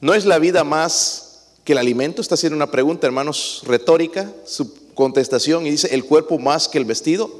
[0.00, 2.22] ¿No es la vida más que el alimento?
[2.22, 6.86] Está haciendo una pregunta, hermanos, retórica, su contestación, y dice, ¿el cuerpo más que el
[6.86, 7.30] vestido?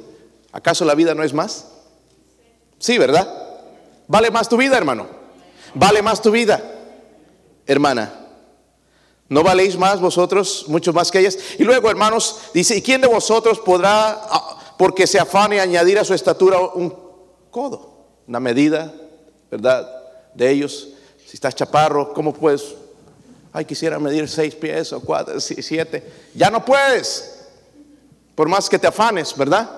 [0.51, 1.65] ¿Acaso la vida no es más?
[2.77, 3.27] Sí, ¿verdad?
[4.07, 5.07] ¿Vale más tu vida, hermano?
[5.73, 6.63] ¿Vale más tu vida,
[7.65, 8.27] hermana?
[9.29, 11.39] ¿No valéis más vosotros, mucho más que ellas?
[11.57, 16.05] Y luego, hermanos, dice, ¿y quién de vosotros podrá, ah, porque se afane, añadir a
[16.05, 16.93] su estatura un
[17.49, 17.95] codo?
[18.27, 18.93] Una medida,
[19.49, 19.89] ¿verdad?
[20.33, 20.89] De ellos.
[21.25, 22.75] Si estás chaparro, ¿cómo puedes?
[23.51, 26.03] Ay, quisiera medir seis pies o cuatro, siete.
[26.33, 27.47] Ya no puedes.
[28.35, 29.69] Por más que te afanes, ¿verdad?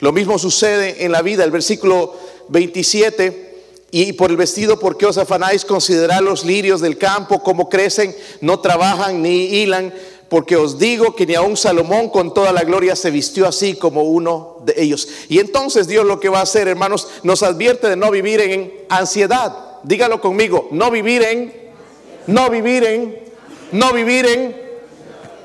[0.00, 1.44] Lo mismo sucede en la vida.
[1.44, 2.14] El versículo
[2.48, 3.54] 27
[3.90, 5.64] y por el vestido, ¿por qué os afanáis?
[5.64, 9.94] Considerad los lirios del campo, cómo crecen, no trabajan ni hilan,
[10.28, 14.02] porque os digo que ni aun Salomón con toda la gloria se vistió así como
[14.02, 15.08] uno de ellos.
[15.28, 18.72] Y entonces Dios lo que va a hacer, hermanos, nos advierte de no vivir en
[18.88, 19.56] ansiedad.
[19.82, 21.72] Dígalo conmigo, no vivir en,
[22.26, 23.18] no vivir en,
[23.72, 24.64] no vivir en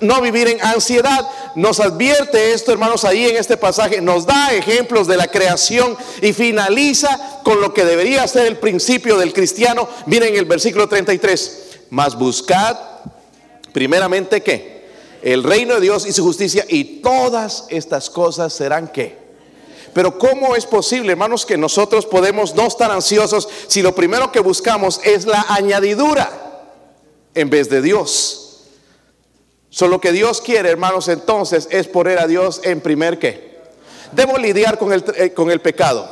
[0.01, 1.27] no vivir en ansiedad.
[1.55, 6.33] Nos advierte esto, hermanos, ahí en este pasaje, nos da ejemplos de la creación y
[6.33, 9.89] finaliza con lo que debería ser el principio del cristiano.
[10.05, 12.77] Miren el versículo 33, mas buscad
[13.71, 14.79] primeramente que
[15.21, 19.17] el reino de Dios y su justicia y todas estas cosas serán que.
[19.93, 24.39] Pero ¿cómo es posible, hermanos, que nosotros podemos no estar ansiosos si lo primero que
[24.39, 26.31] buscamos es la añadidura
[27.33, 28.45] en vez de Dios?
[29.69, 33.59] Solo que Dios quiere, hermanos, entonces es poner a Dios en primer qué.
[34.11, 36.09] Debo lidiar con el, eh, con el pecado,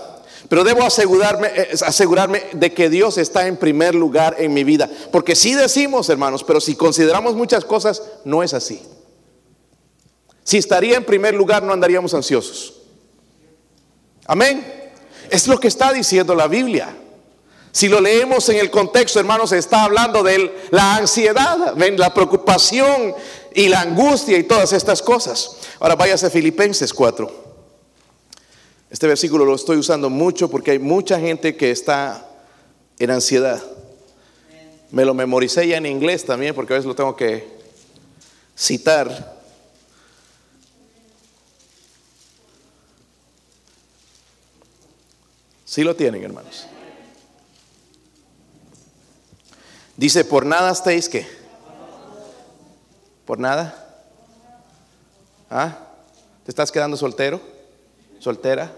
[0.50, 4.90] pero debo asegurarme, eh, asegurarme de que Dios está en primer lugar en mi vida.
[5.12, 8.82] Porque si decimos, hermanos, pero si consideramos muchas cosas, no es así.
[10.44, 12.76] Si estaría en primer lugar, no andaríamos ansiosos.
[14.26, 14.92] Amén.
[15.30, 16.96] Es lo que está diciendo la Biblia.
[17.74, 23.14] Si lo leemos en el contexto, hermanos, está hablando de la ansiedad, la preocupación
[23.54, 25.58] y la angustia y todas estas cosas.
[25.80, 27.47] Ahora váyase a Filipenses 4.
[28.90, 32.26] Este versículo lo estoy usando mucho porque hay mucha gente que está
[33.00, 33.62] en ansiedad.
[34.92, 37.48] Me lo memoricé ya en inglés también porque a veces lo tengo que
[38.56, 39.36] citar.
[45.66, 46.66] Sí lo tienen, hermanos.
[49.98, 51.28] Dice, por nada estáis que
[53.28, 53.76] ¿Por nada?
[55.50, 55.78] ¿Ah?
[56.46, 57.42] ¿Te estás quedando soltero?
[58.20, 58.72] ¿Soltera?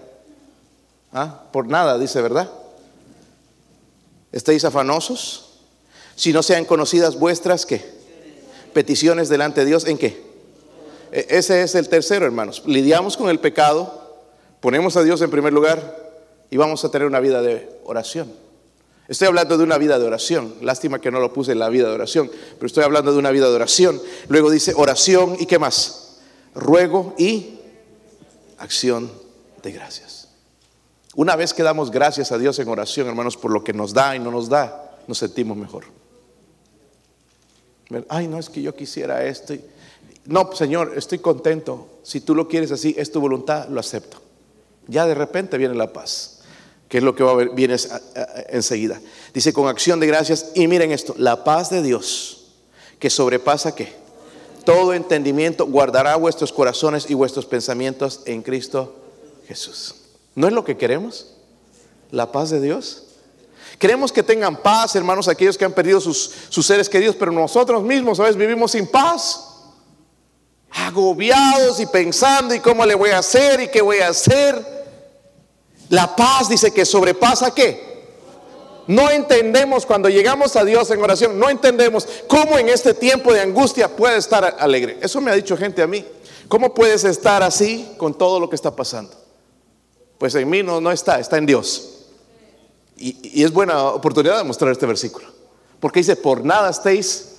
[1.11, 1.43] ¿Ah?
[1.51, 2.49] Por nada, dice, ¿verdad?
[4.31, 5.59] ¿Estáis afanosos?
[6.15, 7.83] Si no sean conocidas vuestras, ¿qué?
[8.73, 10.21] Peticiones delante de Dios, ¿en qué?
[11.11, 12.63] E, ese es el tercero, hermanos.
[12.65, 14.21] Lidiamos con el pecado,
[14.59, 15.97] ponemos a Dios en primer lugar
[16.51, 18.31] y vamos a tener una vida de oración.
[19.07, 20.53] Estoy hablando de una vida de oración.
[20.61, 23.31] Lástima que no lo puse en la vida de oración, pero estoy hablando de una
[23.31, 23.99] vida de oración.
[24.27, 26.19] Luego dice oración y qué más?
[26.53, 27.55] Ruego y
[28.59, 29.09] acción
[29.61, 30.29] de gracias.
[31.15, 34.15] Una vez que damos gracias a Dios en oración, hermanos, por lo que nos da
[34.15, 35.85] y no nos da, nos sentimos mejor.
[38.07, 39.55] Ay, no es que yo quisiera esto.
[40.25, 41.99] No, Señor, estoy contento.
[42.03, 44.21] Si tú lo quieres así, es tu voluntad, lo acepto.
[44.87, 46.39] Ya de repente viene la paz
[46.89, 47.77] que es lo que va a ver, viene
[48.49, 48.99] enseguida.
[49.31, 52.47] Dice con acción de gracias y miren esto, la paz de Dios
[52.97, 53.93] que sobrepasa que
[54.65, 58.95] todo entendimiento guardará vuestros corazones y vuestros pensamientos en Cristo
[59.49, 59.95] Jesús.
[60.35, 61.25] ¿No es lo que queremos?
[62.11, 63.05] La paz de Dios.
[63.79, 68.17] Queremos que tengan paz, hermanos, aquellos que han perdido sus, seres queridos, pero nosotros mismos,
[68.17, 68.35] ¿sabes?
[68.35, 69.45] Vivimos sin paz.
[70.71, 74.85] agobiados y pensando y cómo le voy a hacer y qué voy a hacer.
[75.89, 77.89] La paz dice que sobrepasa qué?
[78.85, 83.41] No entendemos cuando llegamos a Dios en oración, no entendemos cómo en este tiempo de
[83.41, 84.99] angustia puede estar alegre.
[85.01, 86.05] Eso me ha dicho gente a mí.
[86.47, 89.28] ¿Cómo puedes estar así con todo lo que está pasando?
[90.19, 91.95] Pues en mí no, no está, está en Dios.
[92.97, 95.27] Y, es buena oportunidad de mostrar este versículo.
[95.79, 97.37] Porque dice, por nada estéis,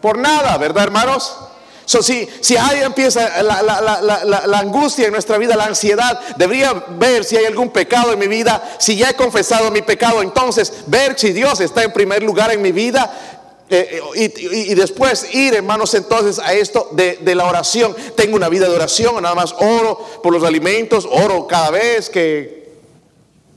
[0.00, 1.36] por nada, ¿verdad hermanos?
[1.84, 7.24] So, si, si ahí empieza la, la, angustia en nuestra vida, la ansiedad, debería ver
[7.24, 11.18] si hay algún pecado en mi vida, si ya he confesado mi pecado, entonces ver
[11.18, 13.37] si Dios está en primer lugar en mi vida.
[13.70, 14.30] Eh, eh,
[14.70, 17.94] y, después ir, hermanos, entonces a esto de, la oración.
[18.16, 22.72] Tengo una vida de oración, nada más oro por los alimentos, oro cada vez que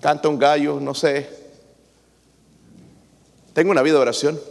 [0.01, 1.29] canta un gallo, no sé.
[3.53, 4.41] Tengo una vida de oración.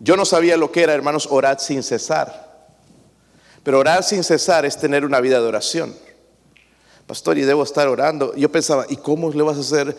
[0.00, 2.68] Yo no sabía lo que era, hermanos, orar sin cesar.
[3.62, 5.94] Pero orar sin cesar es tener una vida de oración.
[7.06, 8.34] Pastor, y debo estar orando.
[8.34, 9.96] Yo pensaba, ¿y cómo le vas a hacer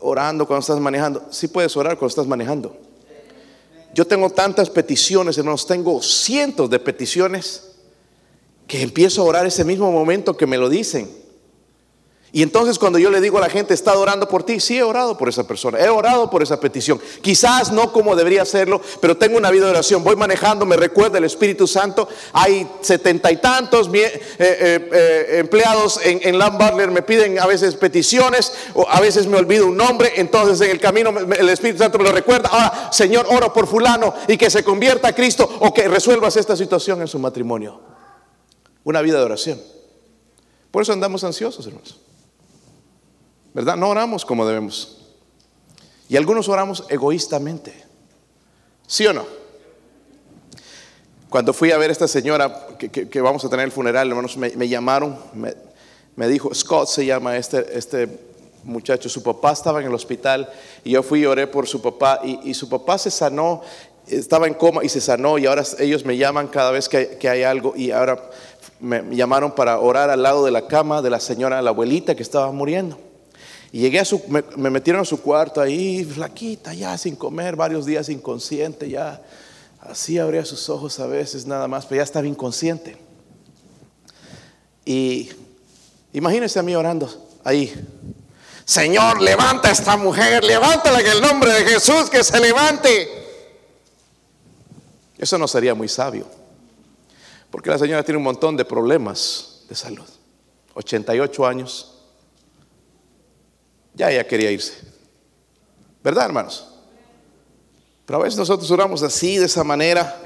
[0.00, 1.26] orando cuando estás manejando?
[1.30, 2.76] Sí puedes orar cuando estás manejando.
[3.96, 7.76] Yo tengo tantas peticiones, hermanos, tengo cientos de peticiones
[8.66, 11.10] que empiezo a orar ese mismo momento que me lo dicen.
[12.32, 14.82] Y entonces cuando yo le digo a la gente, está orando por ti, sí he
[14.82, 17.00] orado por esa persona, he orado por esa petición.
[17.22, 20.04] Quizás no como debería hacerlo, pero tengo una vida de oración.
[20.04, 22.08] Voy manejando, me recuerda el Espíritu Santo.
[22.32, 27.74] Hay setenta y tantos eh, eh, eh, empleados en, en Butler, me piden a veces
[27.74, 31.98] peticiones, o a veces me olvido un nombre, entonces en el camino el Espíritu Santo
[31.98, 32.48] me lo recuerda.
[32.48, 36.56] Ahora, Señor, oro por fulano y que se convierta a Cristo o que resuelvas esta
[36.56, 37.80] situación en su matrimonio.
[38.84, 39.60] Una vida de oración.
[40.70, 42.00] Por eso andamos ansiosos, hermanos.
[43.56, 43.78] ¿Verdad?
[43.78, 44.98] No oramos como debemos.
[46.10, 47.72] Y algunos oramos egoístamente.
[48.86, 49.24] ¿Sí o no?
[51.30, 54.68] Cuando fui a ver a esta señora que, vamos a tener el funeral, hermanos, me,
[54.68, 58.06] llamaron, me, dijo, Scott se llama este, este
[58.62, 60.50] muchacho, su papá estaba en el hospital
[60.84, 63.62] y yo fui y oré por su papá y, su papá se sanó,
[64.06, 67.30] estaba en coma y se sanó y ahora ellos me llaman cada vez que, que
[67.30, 68.30] hay algo y ahora
[68.80, 72.22] me llamaron para orar al lado de la cama de la señora, la abuelita que
[72.22, 73.05] estaba muriendo.
[73.72, 77.84] Y llegué a su, me, metieron a su cuarto ahí, flaquita, ya sin comer, varios
[77.84, 79.22] días inconsciente, ya
[79.80, 82.96] así abría sus ojos a veces nada más, pero ya estaba inconsciente.
[84.84, 85.28] Y
[86.12, 87.08] imagínense a mí orando
[87.44, 87.72] ahí.
[88.64, 93.08] Señor, levanta a esta mujer, levántala en el nombre de Jesús, que se levante.
[95.18, 96.26] Eso no sería muy sabio,
[97.50, 100.06] porque la señora tiene un montón de problemas de salud.
[100.74, 101.95] 88 años
[103.96, 104.74] ya ella quería irse.
[106.04, 106.68] ¿Verdad, hermanos?
[108.04, 110.22] Pero a veces nosotros oramos así, de esa manera,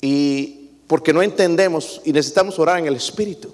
[0.00, 3.52] y porque no entendemos y necesitamos orar en el Espíritu.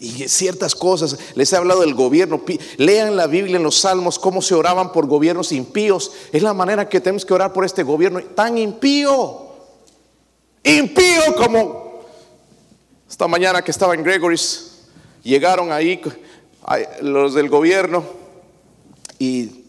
[0.00, 2.42] Y ciertas cosas, les he hablado del gobierno,
[2.76, 6.10] lean la Biblia en los salmos, cómo se oraban por gobiernos impíos.
[6.32, 9.46] Es la manera que tenemos que orar por este gobierno tan impío.
[10.64, 12.02] Impío como
[13.08, 14.72] esta mañana que estaba en Gregory's,
[15.22, 16.00] llegaron ahí
[17.00, 18.04] los del gobierno
[19.18, 19.64] y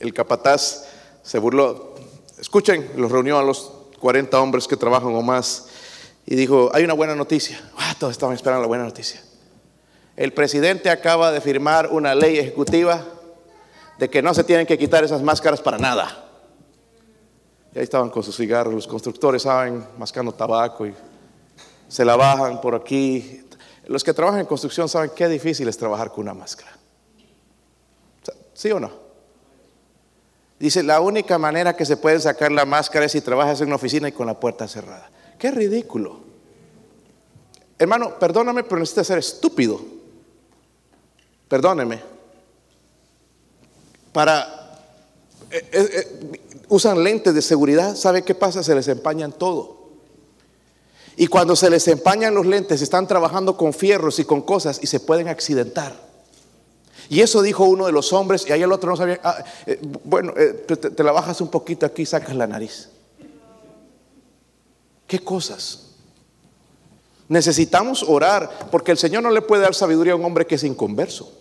[0.00, 0.86] el capataz
[1.22, 1.94] se burló.
[2.38, 5.68] Escuchen, los reunió a los 40 hombres que trabajan o más
[6.26, 7.60] y dijo, hay una buena noticia.
[7.76, 9.20] Ah, todos estaban esperando la buena noticia.
[10.16, 13.04] El presidente acaba de firmar una ley ejecutiva
[13.98, 16.26] de que no se tienen que quitar esas máscaras para nada.
[17.74, 20.94] Y ahí estaban con sus cigarros, los constructores saben, mascando tabaco y
[21.88, 23.42] se la bajan por aquí,
[23.88, 26.76] los que trabajan en construcción saben qué difícil es trabajar con una máscara.
[28.52, 28.90] ¿Sí o no?
[30.58, 33.76] Dice, la única manera que se puede sacar la máscara es si trabajas en una
[33.76, 35.10] oficina y con la puerta cerrada.
[35.38, 36.20] Qué ridículo.
[37.78, 39.80] Hermano, perdóname, pero necesitas ser estúpido.
[41.48, 42.02] Perdóneme.
[44.12, 44.54] Para...
[45.50, 48.62] Eh, eh, eh, usan lentes de seguridad, ¿sabe qué pasa?
[48.62, 49.77] Se les empañan todo.
[51.20, 54.86] Y cuando se les empañan los lentes, están trabajando con fierros y con cosas y
[54.86, 55.92] se pueden accidentar.
[57.08, 59.80] Y eso dijo uno de los hombres y ahí el otro no sabía, ah, eh,
[60.04, 62.90] bueno, eh, te, la bajas un poquito aquí y sacas la nariz.
[65.08, 65.86] ¿Qué cosas?
[67.26, 70.62] Necesitamos orar porque el Señor no le puede dar sabiduría a un hombre que es
[70.62, 71.32] inconverso.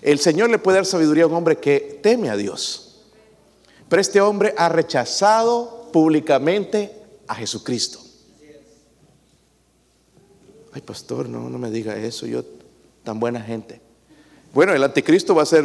[0.00, 3.02] El Señor le puede dar sabiduría a un hombre que teme a Dios.
[3.90, 6.96] Pero este hombre ha rechazado públicamente
[7.28, 8.09] a Jesucristo.
[10.72, 12.44] Ay, pastor, no, no me diga eso, yo
[13.02, 13.80] tan buena gente.
[14.52, 15.64] Bueno, el anticristo va a ser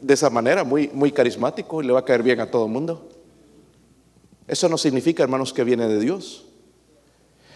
[0.00, 2.72] de esa manera, muy, muy carismático, y le va a caer bien a todo el
[2.72, 3.08] mundo.
[4.46, 6.44] Eso no significa, hermanos, que viene de Dios.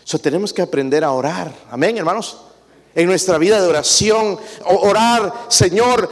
[0.04, 1.54] So, tenemos que aprender a orar.
[1.70, 2.38] Amén, hermanos.
[2.92, 6.10] En nuestra vida de oración, orar, Señor,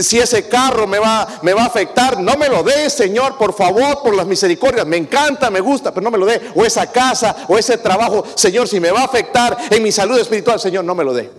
[0.00, 3.54] si ese carro me va, me va a afectar, no me lo dé, Señor, por
[3.54, 4.86] favor, por las misericordias.
[4.86, 6.40] Me encanta, me gusta, pero no me lo dé.
[6.54, 10.18] O esa casa, o ese trabajo, Señor, si me va a afectar en mi salud
[10.18, 11.30] espiritual, Señor, no me lo dé.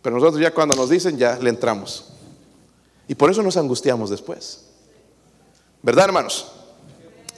[0.00, 2.06] Pero nosotros ya cuando nos dicen, ya le entramos.
[3.08, 4.62] Y por eso nos angustiamos después.
[5.82, 6.46] ¿Verdad, hermanos?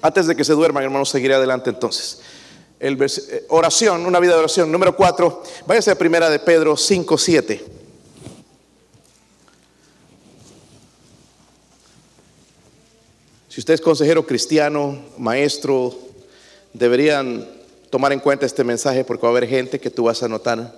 [0.00, 2.20] Antes de que se duerman, hermanos, seguiré adelante entonces.
[2.82, 4.72] El eh, oración, una vida de oración.
[4.72, 7.64] Número cuatro, váyase a primera de Pedro 5, 7.
[13.48, 15.96] Si usted es consejero cristiano, maestro,
[16.72, 17.48] deberían
[17.88, 20.74] tomar en cuenta este mensaje porque va a haber gente que tú vas a notar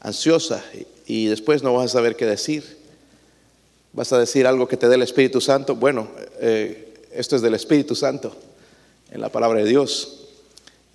[0.00, 0.60] ansiosa
[1.06, 2.78] y después no vas a saber qué decir.
[3.92, 5.76] Vas a decir algo que te dé el Espíritu Santo.
[5.76, 6.08] Bueno,
[6.40, 8.34] eh, esto es del Espíritu Santo
[9.12, 10.23] en la palabra de Dios.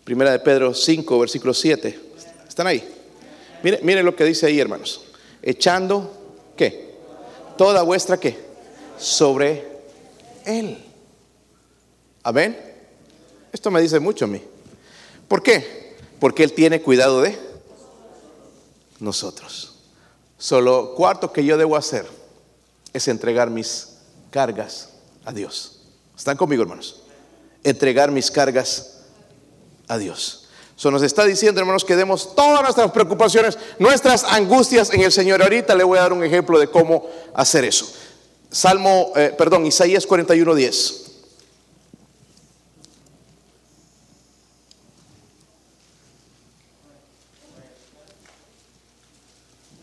[0.10, 2.00] Primera de Pedro 5, versículo 7.
[2.48, 2.84] ¿Están ahí?
[3.62, 5.04] Miren, miren lo que dice ahí, hermanos.
[5.40, 6.96] Echando, ¿qué?
[7.60, 8.36] Toda vuestra, ¿qué?
[8.98, 9.68] Sobre
[10.48, 10.84] Él.
[12.24, 12.60] Amén.
[13.54, 14.42] Esto me dice mucho a mí.
[15.28, 15.96] ¿Por qué?
[16.20, 17.38] Porque Él tiene cuidado de
[19.00, 19.76] nosotros.
[20.40, 22.08] Solo cuarto que yo debo hacer
[22.94, 23.98] es entregar mis
[24.32, 24.90] cargas
[25.24, 25.82] a Dios.
[26.18, 27.04] ¿Están conmigo, hermanos?
[27.64, 28.96] Entregar mis cargas
[29.90, 30.46] a Dios.
[30.78, 35.42] Eso nos está diciendo, hermanos, que demos todas nuestras preocupaciones, nuestras angustias en el Señor.
[35.42, 37.92] Ahorita le voy a dar un ejemplo de cómo hacer eso.
[38.50, 41.06] Salmo, eh, perdón, Isaías 41, 10.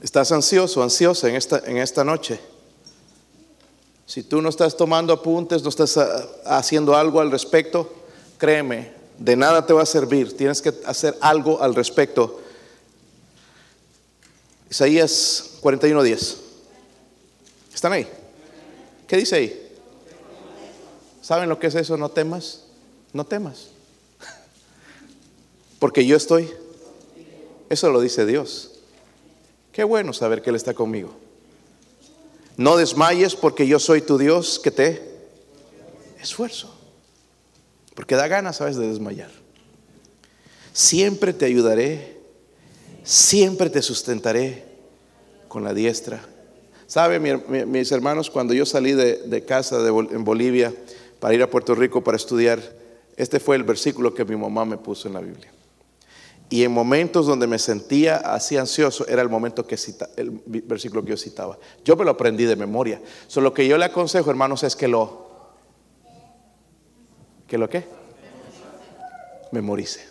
[0.03, 2.41] ¿Estás ansioso, ansiosa en esta, en esta noche?
[4.07, 7.93] Si tú no estás tomando apuntes, no estás ah, haciendo algo al respecto,
[8.39, 10.37] créeme, de nada te va a servir.
[10.37, 12.41] Tienes que hacer algo al respecto.
[14.71, 16.37] Isaías 41:10.
[17.75, 18.09] ¿Están ahí?
[19.07, 19.73] ¿Qué dice ahí?
[21.23, 21.97] ¿Saben lo que es eso?
[21.97, 22.65] No temas.
[23.13, 23.69] No temas.
[25.79, 26.51] Porque yo estoy.
[27.69, 28.73] Eso lo dice Dios.
[29.73, 31.15] Qué bueno saber que Él está conmigo.
[32.57, 35.03] No desmayes porque yo soy tu Dios que te
[36.21, 36.76] esfuerzo.
[37.97, 39.31] Porque da ganas, sabes, de desmayar.
[40.73, 42.19] Siempre te ayudaré,
[43.03, 44.65] siempre te sustentaré
[45.49, 46.21] con la diestra.
[46.87, 50.73] ¿Sabe, mis hermanos, cuando yo salí de, casa en Bolivia
[51.19, 52.61] para ir a Puerto Rico para estudiar,
[53.17, 55.51] este fue el versículo que mi mamá me puso en la Biblia.
[56.51, 61.03] Y en momentos donde me sentía así ansioso, era el momento que cita, el versículo
[61.03, 61.59] que yo citaba.
[61.83, 63.01] Yo me lo aprendí de memoria.
[63.27, 65.26] Solo lo que yo le aconsejo, hermanos, es que lo.
[67.47, 67.85] ¿Que lo qué?
[69.53, 70.07] Memorice.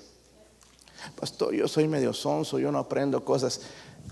[1.19, 3.61] Pastor, yo soy medio sonso, yo no aprendo cosas.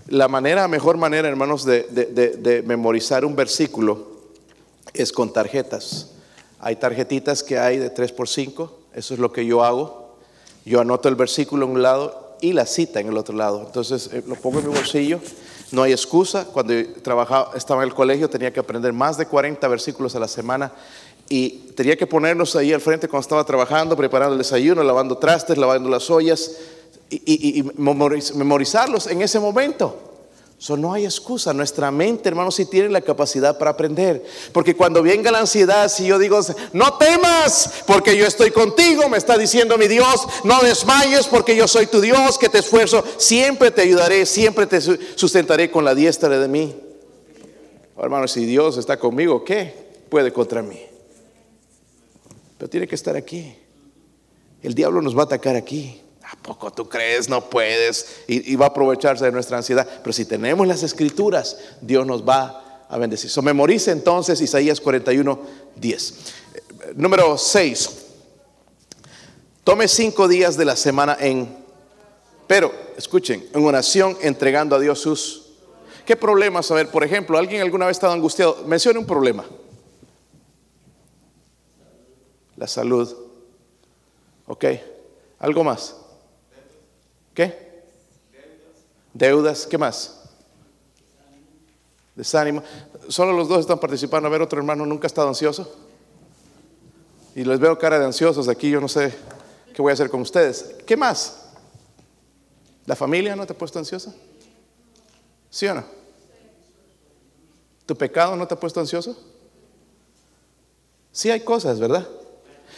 [0.06, 4.14] La manera, mejor manera, hermanos, de, de memorizar un versículo
[4.92, 6.10] es con tarjetas.
[6.60, 10.04] Hay tarjetitas que hay de 3 por 5, eso es lo que yo hago
[10.64, 13.62] yo anoto el versículo en un lado y la cita en el otro lado.
[13.66, 15.20] Entonces eh, lo pongo en mi bolsillo.
[15.72, 16.46] No hay excusa.
[16.46, 16.72] Cuando
[17.02, 20.72] trabajaba, estaba en el colegio tenía que aprender más de 40 versículos a la semana
[21.28, 25.58] y tenía que ponernos ahí al frente cuando estaba trabajando, preparando el desayuno, lavando trastes,
[25.58, 26.56] lavando las ollas
[27.10, 30.14] y memorizarlos en ese momento
[30.70, 31.52] no hay excusa.
[31.52, 34.24] Nuestra mente, hermanos, sí tiene la capacidad para aprender.
[34.52, 36.40] Porque cuando venga la ansiedad, si yo digo,
[36.72, 41.68] no temas, porque yo estoy contigo, me está diciendo mi Dios, no desmayes, porque yo
[41.68, 46.30] soy tu Dios, que te esfuerzo, siempre te ayudaré, siempre te sustentaré con la diestra
[46.30, 46.74] de mí.
[47.98, 49.74] hermanos, si Dios está conmigo, ¿qué
[50.08, 50.80] puede contra mí?
[52.58, 53.54] Pero tiene que estar aquí.
[54.62, 56.00] El diablo nos va a atacar aquí
[56.36, 57.28] poco tú crees?
[57.28, 58.22] No puedes.
[58.26, 59.88] Y, va a aprovecharse de nuestra ansiedad.
[60.02, 63.30] Pero si tenemos las escrituras, Dios nos va a bendecir.
[63.30, 65.40] So, memorice entonces Isaías 41,
[65.76, 66.14] 10.
[66.96, 67.90] Número 6.
[69.64, 71.56] Tome cinco días de la semana en,
[72.46, 75.40] pero escuchen, en oración entregando a Dios sus...
[76.04, 76.70] ¿Qué problemas?
[76.70, 78.62] A ver, por ejemplo, ¿alguien alguna vez ha estado angustiado?
[78.66, 79.46] Mencione un problema.
[82.56, 83.14] La salud.
[84.46, 84.64] ¿Ok?
[85.38, 85.96] ¿Algo más?
[87.34, 87.82] ¿Qué?
[89.12, 89.66] Deudas.
[89.66, 90.20] ¿Qué más?
[92.14, 92.62] Desánimo.
[93.08, 94.28] Solo los dos están participando.
[94.28, 95.74] A ver, otro hermano nunca ha estado ansioso.
[97.34, 98.70] Y les veo cara de ansiosos aquí.
[98.70, 99.12] Yo no sé
[99.74, 100.76] qué voy a hacer con ustedes.
[100.86, 101.40] ¿Qué más?
[102.86, 104.14] ¿La familia no te ha puesto ansiosa?
[105.50, 105.84] ¿Sí o no?
[107.86, 109.16] ¿Tu pecado no te ha puesto ansioso?
[111.12, 112.06] Sí hay cosas, ¿verdad?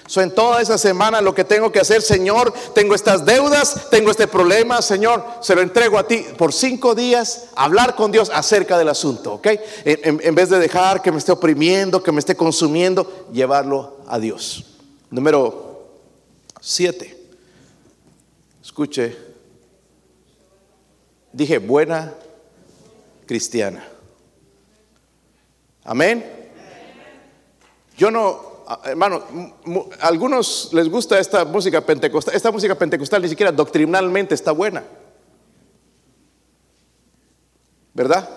[0.07, 4.11] So, en toda esa semana lo que tengo que hacer, Señor, tengo estas deudas, tengo
[4.11, 8.79] este problema, Señor, se lo entrego a ti por cinco días, hablar con Dios acerca
[8.79, 9.47] del asunto, ¿ok?
[9.85, 14.19] En, en vez de dejar que me esté oprimiendo, que me esté consumiendo, llevarlo a
[14.19, 14.77] Dios.
[15.11, 15.89] Número
[16.61, 17.17] siete.
[18.63, 19.17] Escuche,
[21.33, 22.15] dije buena
[23.27, 23.89] cristiana.
[25.85, 26.51] Amén.
[27.97, 28.46] Yo no,
[28.85, 29.23] hermano,
[30.01, 32.35] algunos les gusta esta música pentecostal.
[32.35, 34.85] Esta música pentecostal ni siquiera doctrinalmente está buena.
[37.95, 38.29] ¿Verdad?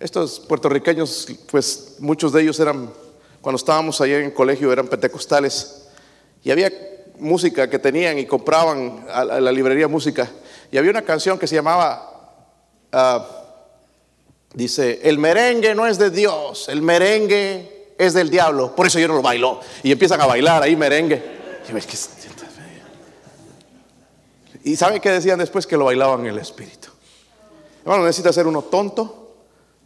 [0.00, 2.90] Estos puertorriqueños, pues muchos de ellos eran,
[3.40, 5.88] cuando estábamos allá en el colegio, eran pentecostales.
[6.42, 6.72] Y había
[7.18, 10.30] música que tenían y compraban a la librería música.
[10.70, 12.32] Y había una canción que se llamaba,
[12.92, 13.26] ah,
[14.54, 19.08] dice, el merengue no es de Dios, el merengue es del diablo, por eso yo
[19.08, 19.60] no lo bailo.
[19.82, 21.38] Y empiezan a bailar ahí merengue.
[24.64, 26.88] Y sabe que decían después que lo bailaban el espíritu.
[27.82, 29.34] Hermano, necesita ser uno tonto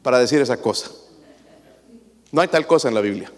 [0.03, 0.91] para decir esa cosa.
[2.31, 3.31] No hay tal cosa en la Biblia.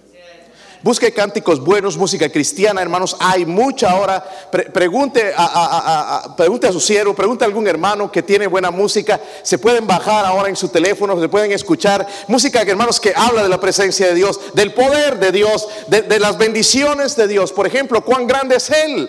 [0.84, 3.16] Busque cánticos buenos, música cristiana, hermanos.
[3.18, 4.22] Hay mucha ahora.
[4.50, 9.18] pregunte, a, pregunte a su siervo, pregunte a algún hermano que tiene buena música.
[9.42, 13.48] Se pueden bajar ahora en su teléfono, se pueden escuchar música, hermanos, que habla de
[13.48, 17.50] la presencia de Dios, del poder de Dios, de, las bendiciones de Dios.
[17.50, 19.08] Por ejemplo, cuán grande es Él.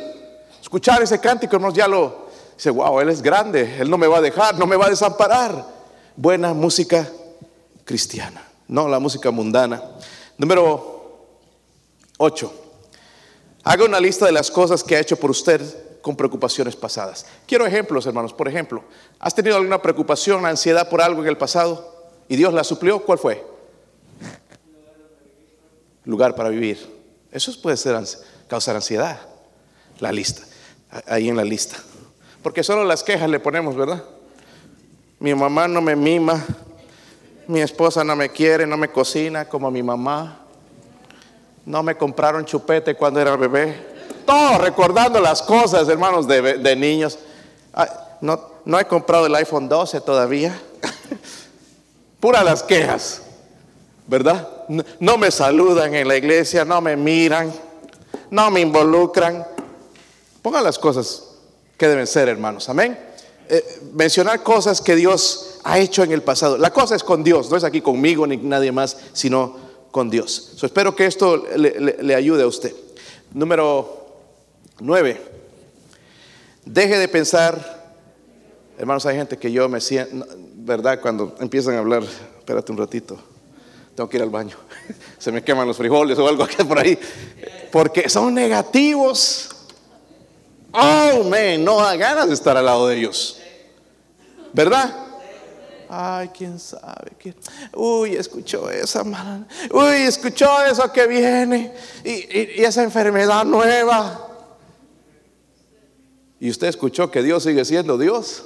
[0.62, 4.20] Escuchar ese cántico, hermanos, ya lo dice, wow, Él es grande, Él no me va
[4.20, 5.66] a dejar, no me va a desamparar.
[6.16, 7.06] Buena música
[7.84, 9.84] cristiana, no la música mundana.
[10.38, 10.95] Número
[12.18, 12.54] 8.
[13.64, 15.62] Haga una lista de las cosas que ha hecho por usted
[16.02, 17.26] con preocupaciones pasadas.
[17.48, 18.32] Quiero ejemplos, hermanos.
[18.32, 18.84] Por ejemplo,
[19.20, 23.00] ¿has tenido alguna preocupación, ansiedad por algo en el pasado y Dios la suplió?
[23.00, 23.44] ¿Cuál fue?
[26.04, 26.78] Lugar para vivir.
[27.32, 27.98] Eso puede ser
[28.48, 29.20] causar ansiedad.
[30.00, 30.44] La lista.
[31.08, 31.78] Ahí en la lista.
[32.44, 34.04] Porque solo las quejas le ponemos, ¿verdad?
[35.20, 36.46] Mi mamá no me mima.
[37.48, 40.45] Mi esposa no me quiere, no me cocina como mi mamá.
[41.66, 43.96] No me compraron chupete cuando era bebé.
[44.26, 47.20] Todo recordando las cosas, hermanos, de, niños.
[48.22, 50.60] no, no he comprado el iPhone 12 todavía.
[52.20, 53.22] Pura las quejas,
[54.08, 54.48] ¿verdad?
[55.00, 57.54] No, me saludan en la iglesia, no me miran,
[58.32, 59.46] no me involucran.
[60.42, 61.24] Pongan las cosas
[61.78, 62.68] que deben ser, hermanos.
[62.70, 62.98] Amén.
[63.48, 63.64] Eh,
[63.94, 66.58] mencionar cosas que Dios ha hecho en el pasado.
[66.58, 69.65] La cosa es con Dios, no es aquí conmigo ni nadie más, sino
[69.96, 70.52] con Dios.
[70.62, 72.76] espero que esto le, ayude a usted.
[73.32, 74.18] Número
[74.82, 75.22] nueve,
[76.66, 77.96] deje de pensar,
[78.78, 80.28] hermanos, hay gente que yo me siento,
[80.58, 81.00] ¿verdad?
[81.00, 83.18] Cuando empiezan a hablar, espérate un ratito,
[83.96, 84.58] tengo que ir al baño,
[85.18, 87.00] se me queman los frijoles o algo aquí por ahí,
[87.72, 89.48] porque son negativos.
[90.74, 93.40] Oh, man, no da ganas de estar al lado de ellos,
[94.52, 95.05] ¿verdad?
[95.90, 97.12] Ay, quién sabe.
[97.74, 99.48] Uy, escuchó esa mala.
[99.72, 101.74] Uy, escuchó eso que viene.
[102.04, 104.28] Y, esa enfermedad nueva.
[106.40, 108.46] Y usted escuchó que Dios sigue siendo Dios.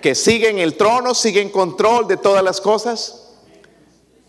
[0.00, 3.28] Que sigue en el trono, sigue en control de todas las cosas.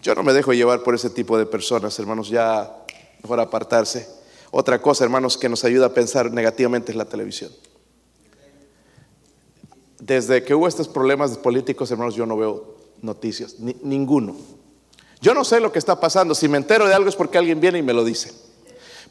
[0.01, 2.29] Yo no me dejo llevar por ese tipo de personas, hermanos.
[2.29, 2.85] Ya
[3.21, 4.07] mejor apartarse.
[4.51, 7.51] Otra cosa, hermanos, que nos ayuda a pensar negativamente es la televisión
[10.05, 14.35] desde que hubo estos problemas políticos, hermanos, yo no veo noticias, ninguno.
[15.21, 16.35] Yo no sé lo que está pasando.
[16.35, 18.33] Si me entero de algo es porque alguien viene y me lo dice.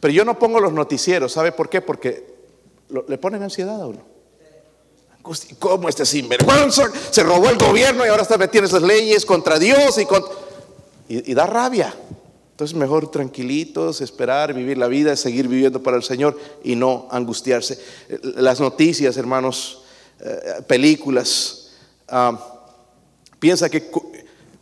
[0.01, 1.32] Pero yo no pongo los noticieros.
[1.32, 1.80] ¿Sabe por qué?
[1.80, 2.34] Porque
[3.09, 4.01] le ponen ansiedad a uno.
[5.59, 9.97] ¿Cómo este sinvergüenza se robó el gobierno y ahora está metiendo esas leyes contra Dios
[9.99, 10.07] y,
[11.30, 11.95] y da rabia?
[12.51, 17.78] Entonces mejor tranquilitos, esperar, vivir la vida, seguir viviendo para el Señor y no angustiarse.
[18.22, 19.82] Las noticias, hermanos,
[20.22, 21.70] eh, películas.
[22.08, 22.38] Ah,
[23.38, 23.90] piensa que,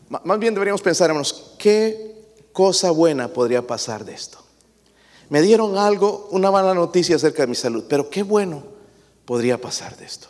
[0.08, 4.38] más bien deberíamos pensar, hermanos, ¿qué cosa buena podría pasar de esto?
[5.28, 8.64] Me dieron algo, una mala noticia acerca de mi salud, pero qué bueno
[9.24, 10.28] podría pasar de esto.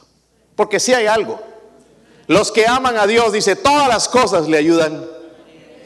[0.57, 1.41] Porque si hay algo.
[2.27, 5.07] Los que aman a Dios, dice, todas las cosas le ayudan.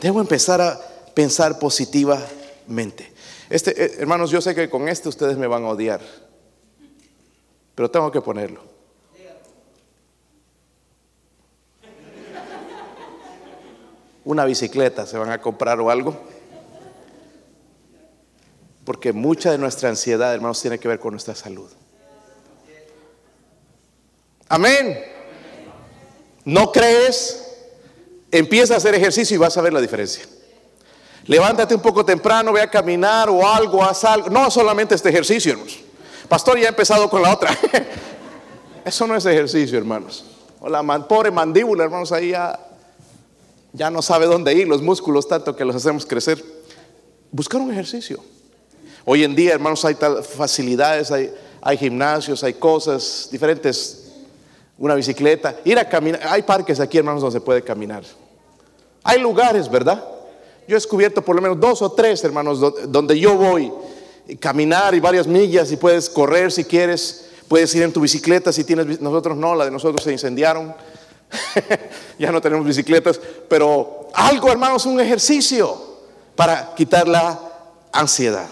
[0.01, 0.80] Debo empezar a
[1.14, 3.12] pensar positivamente.
[3.49, 6.01] Este, eh, hermanos, yo sé que con este ustedes me van a odiar,
[7.74, 8.74] pero tengo que ponerlo.
[14.25, 16.16] Una bicicleta, se van a comprar o algo.
[18.85, 21.70] Porque mucha de nuestra ansiedad, hermanos, tiene que ver con nuestra salud.
[24.49, 25.03] Amén.
[26.45, 27.41] ¿No crees?
[28.31, 30.25] Empieza a hacer ejercicio y vas a ver la diferencia.
[31.27, 34.29] Levántate un poco temprano, ve a caminar o algo, haz algo.
[34.29, 35.81] No solamente este ejercicio, hermanos.
[36.29, 37.57] Pastor ya ha empezado con la otra.
[38.85, 40.25] Eso no es ejercicio, hermanos.
[40.61, 42.59] O la pobre mandíbula, hermanos, ahí ya,
[43.75, 46.43] ya no sabe dónde ir, los músculos tanto que los hacemos crecer.
[47.33, 48.20] Buscar un ejercicio.
[49.05, 54.12] Hoy en día, hermanos, hay facilidades, hay, gimnasios, hay cosas diferentes,
[54.79, 56.20] una bicicleta, ir a caminar.
[56.29, 58.05] Hay parques aquí, hermanos, donde se puede caminar.
[59.03, 60.03] Hay lugares, ¿verdad?
[60.68, 63.72] Yo he descubierto por lo menos dos o tres, hermanos, donde yo voy,
[64.39, 68.62] caminar y varias millas y puedes correr si quieres, puedes ir en tu bicicleta si
[68.62, 70.75] tienes, nosotros no, la de nosotros se incendiaron,
[72.18, 75.95] ya no tenemos bicicletas, pero algo, hermanos, un ejercicio
[76.37, 77.39] para quitar la
[77.93, 78.49] ansiedad.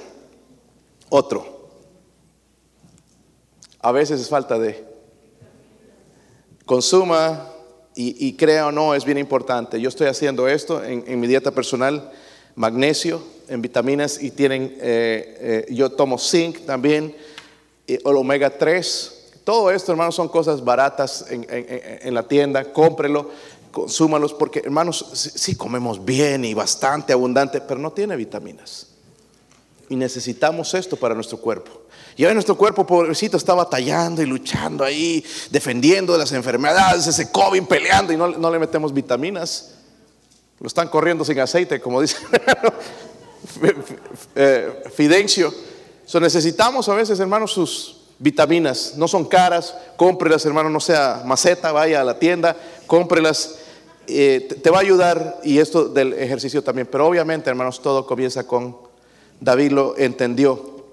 [1.09, 1.71] Otro,
[3.81, 4.85] a veces es falta de
[6.65, 7.49] consuma
[7.95, 9.79] y, crea o no, es bien importante.
[9.81, 12.11] Yo estoy haciendo esto en, mi dieta personal,
[12.55, 17.15] magnesio en vitaminas y tienen, eh, eh, yo tomo zinc también,
[17.87, 19.22] el omega 3.
[19.45, 23.31] Todo esto, hermanos, son cosas baratas en, la tienda, cómprelo,
[23.73, 28.89] consúmalos, porque, hermanos, sí comemos bien y bastante abundante, pero no tiene vitaminas.
[29.89, 31.83] Y necesitamos esto para nuestro cuerpo.
[32.17, 37.33] Y hoy nuestro cuerpo, pobrecito, está batallando y luchando ahí, defendiendo de las enfermedades, ese
[37.33, 39.73] COVID, peleando y no, le metemos vitaminas.
[40.61, 42.17] Lo están corriendo sin aceite, como dice
[44.37, 45.53] eh, Fidencio.
[46.07, 48.95] So, necesitamos a veces, hermanos, sus vitaminas.
[48.97, 52.57] No son caras, cómprelas, hermano, no sea maceta, vaya a la tienda,
[52.87, 53.59] cómprelas.
[54.07, 56.89] Eh, te va a ayudar y esto del ejercicio también.
[56.91, 58.77] Pero obviamente, hermanos, todo comienza con
[59.41, 60.85] David lo entendió.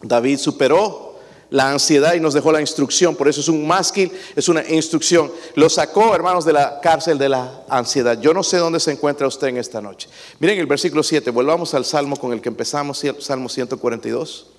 [0.00, 1.18] David superó
[1.50, 3.14] la ansiedad y nos dejó la instrucción.
[3.16, 5.30] Por eso es un másquil, es una instrucción.
[5.54, 8.18] Lo sacó, hermanos, de la cárcel de la ansiedad.
[8.18, 10.08] Yo no sé dónde se encuentra usted en esta noche.
[10.40, 11.30] Miren el versículo 7.
[11.30, 14.57] Volvamos al salmo con el que empezamos, Salmo 142.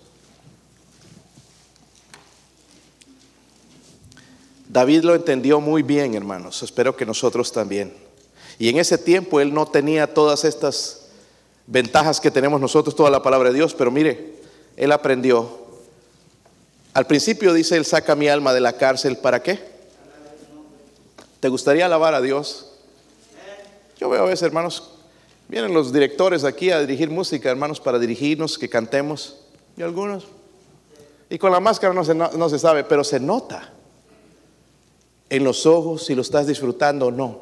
[4.69, 6.61] David lo entendió muy bien, hermanos.
[6.61, 7.91] Espero que nosotros también.
[8.59, 11.07] Y en ese tiempo él no tenía todas estas
[11.65, 14.35] ventajas que tenemos nosotros, toda la palabra de Dios, pero mire,
[14.77, 15.57] él aprendió.
[16.93, 19.59] Al principio dice, Él saca mi alma de la cárcel, ¿para qué?
[21.39, 22.71] ¿Te gustaría alabar a Dios?
[23.99, 24.91] Yo veo a veces, hermanos,
[25.47, 29.37] vienen los directores aquí a dirigir música, hermanos, para dirigirnos, que cantemos,
[29.77, 30.27] y algunos.
[31.29, 33.73] Y con la máscara no se, no, se sabe, pero se nota
[35.29, 37.39] en los ojos si lo estás disfrutando o no.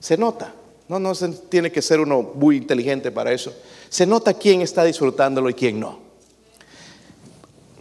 [0.00, 0.54] Se nota.
[0.88, 1.14] No, no
[1.48, 3.52] tiene que ser uno muy inteligente para eso.
[3.88, 6.06] Se nota quién está disfrutándolo y quién no.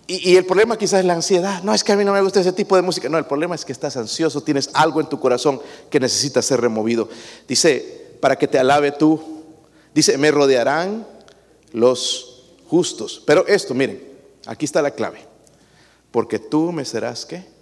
[0.07, 1.63] Y, el problema quizás es la ansiedad.
[1.63, 3.09] No es que a mí no me gusta ese tipo de música.
[3.09, 6.61] No, el problema es que estás ansioso, tienes algo en tu corazón que necesita ser
[6.61, 7.09] removido.
[7.47, 9.21] Dice, para que te alabe tú.
[9.93, 11.07] Dice, me rodearán
[11.71, 13.21] los justos.
[13.25, 14.03] Pero esto, miren,
[14.45, 15.19] aquí está la clave.
[16.11, 17.54] Porque tú me serás, ¿qué?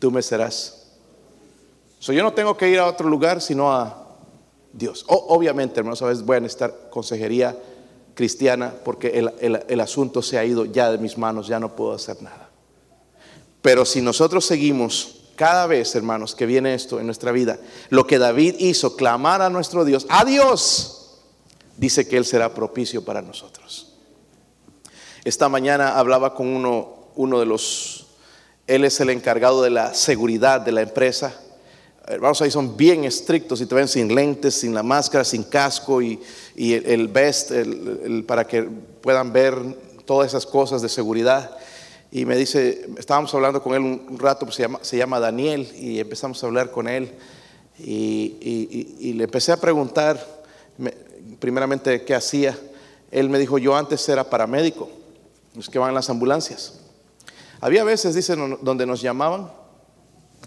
[0.00, 0.88] Tú me serás.
[2.00, 4.08] So, yo no tengo que ir a otro lugar sino a
[4.72, 5.04] Dios.
[5.06, 7.56] obviamente, hermanos, a veces voy a necesitar consejería
[8.14, 12.22] cristiana porque el, asunto se ha ido ya de mis manos, ya no puedo hacer
[12.22, 12.50] nada.
[13.62, 18.18] Pero si nosotros seguimos cada vez, hermanos, que viene esto en nuestra vida, lo que
[18.18, 21.18] David hizo, clamar a nuestro Dios, a Dios,
[21.76, 23.94] dice que Él será propicio para nosotros.
[25.24, 28.06] Esta mañana hablaba con uno, uno de los,
[28.66, 31.34] Él es el encargado de la seguridad de la empresa
[32.10, 36.02] hermanos ahí son bien estrictos y te ven sin lentes, sin la máscara, sin casco
[36.02, 36.20] y,
[36.56, 37.52] el, vest
[38.26, 38.62] para que
[39.00, 39.54] puedan ver
[40.04, 41.56] todas esas cosas de seguridad.
[42.10, 46.42] Y me dice, estábamos hablando con él un, rato, pues se, llama, Daniel, y empezamos
[46.42, 47.12] a hablar con él.
[47.78, 50.18] Y, le empecé a preguntar,
[51.38, 52.58] primeramente, qué hacía.
[53.12, 54.90] Él me dijo, yo antes era paramédico,
[55.54, 56.79] los que van en las ambulancias.
[57.60, 59.50] Había veces, dicen, donde nos llamaban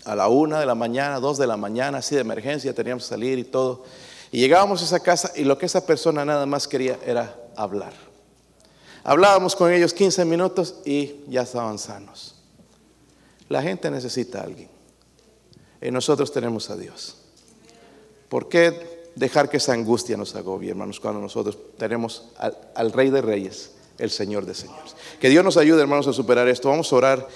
[0.05, 3.09] a la una de la mañana, dos de la mañana, así de emergencia, teníamos que
[3.09, 3.84] salir y todo.
[4.32, 7.93] Y llegábamos a esa casa y lo que esa persona nada más quería era hablar.
[9.03, 12.36] Hablábamos con ellos 15 minutos y ya estaban sanos.
[13.49, 14.70] La gente necesita a alguien.
[15.82, 17.18] Y nosotros tenemos a Dios.
[18.30, 23.09] ¿Por qué dejar que esa angustia nos agobie, hermanos, cuando nosotros tenemos al, al Rey
[23.09, 23.72] de Reyes,
[24.03, 24.95] el Señor de Señores?
[25.19, 26.69] Que Dios nos ayude, hermanos, a superar esto.
[26.69, 27.27] Vamos a orar.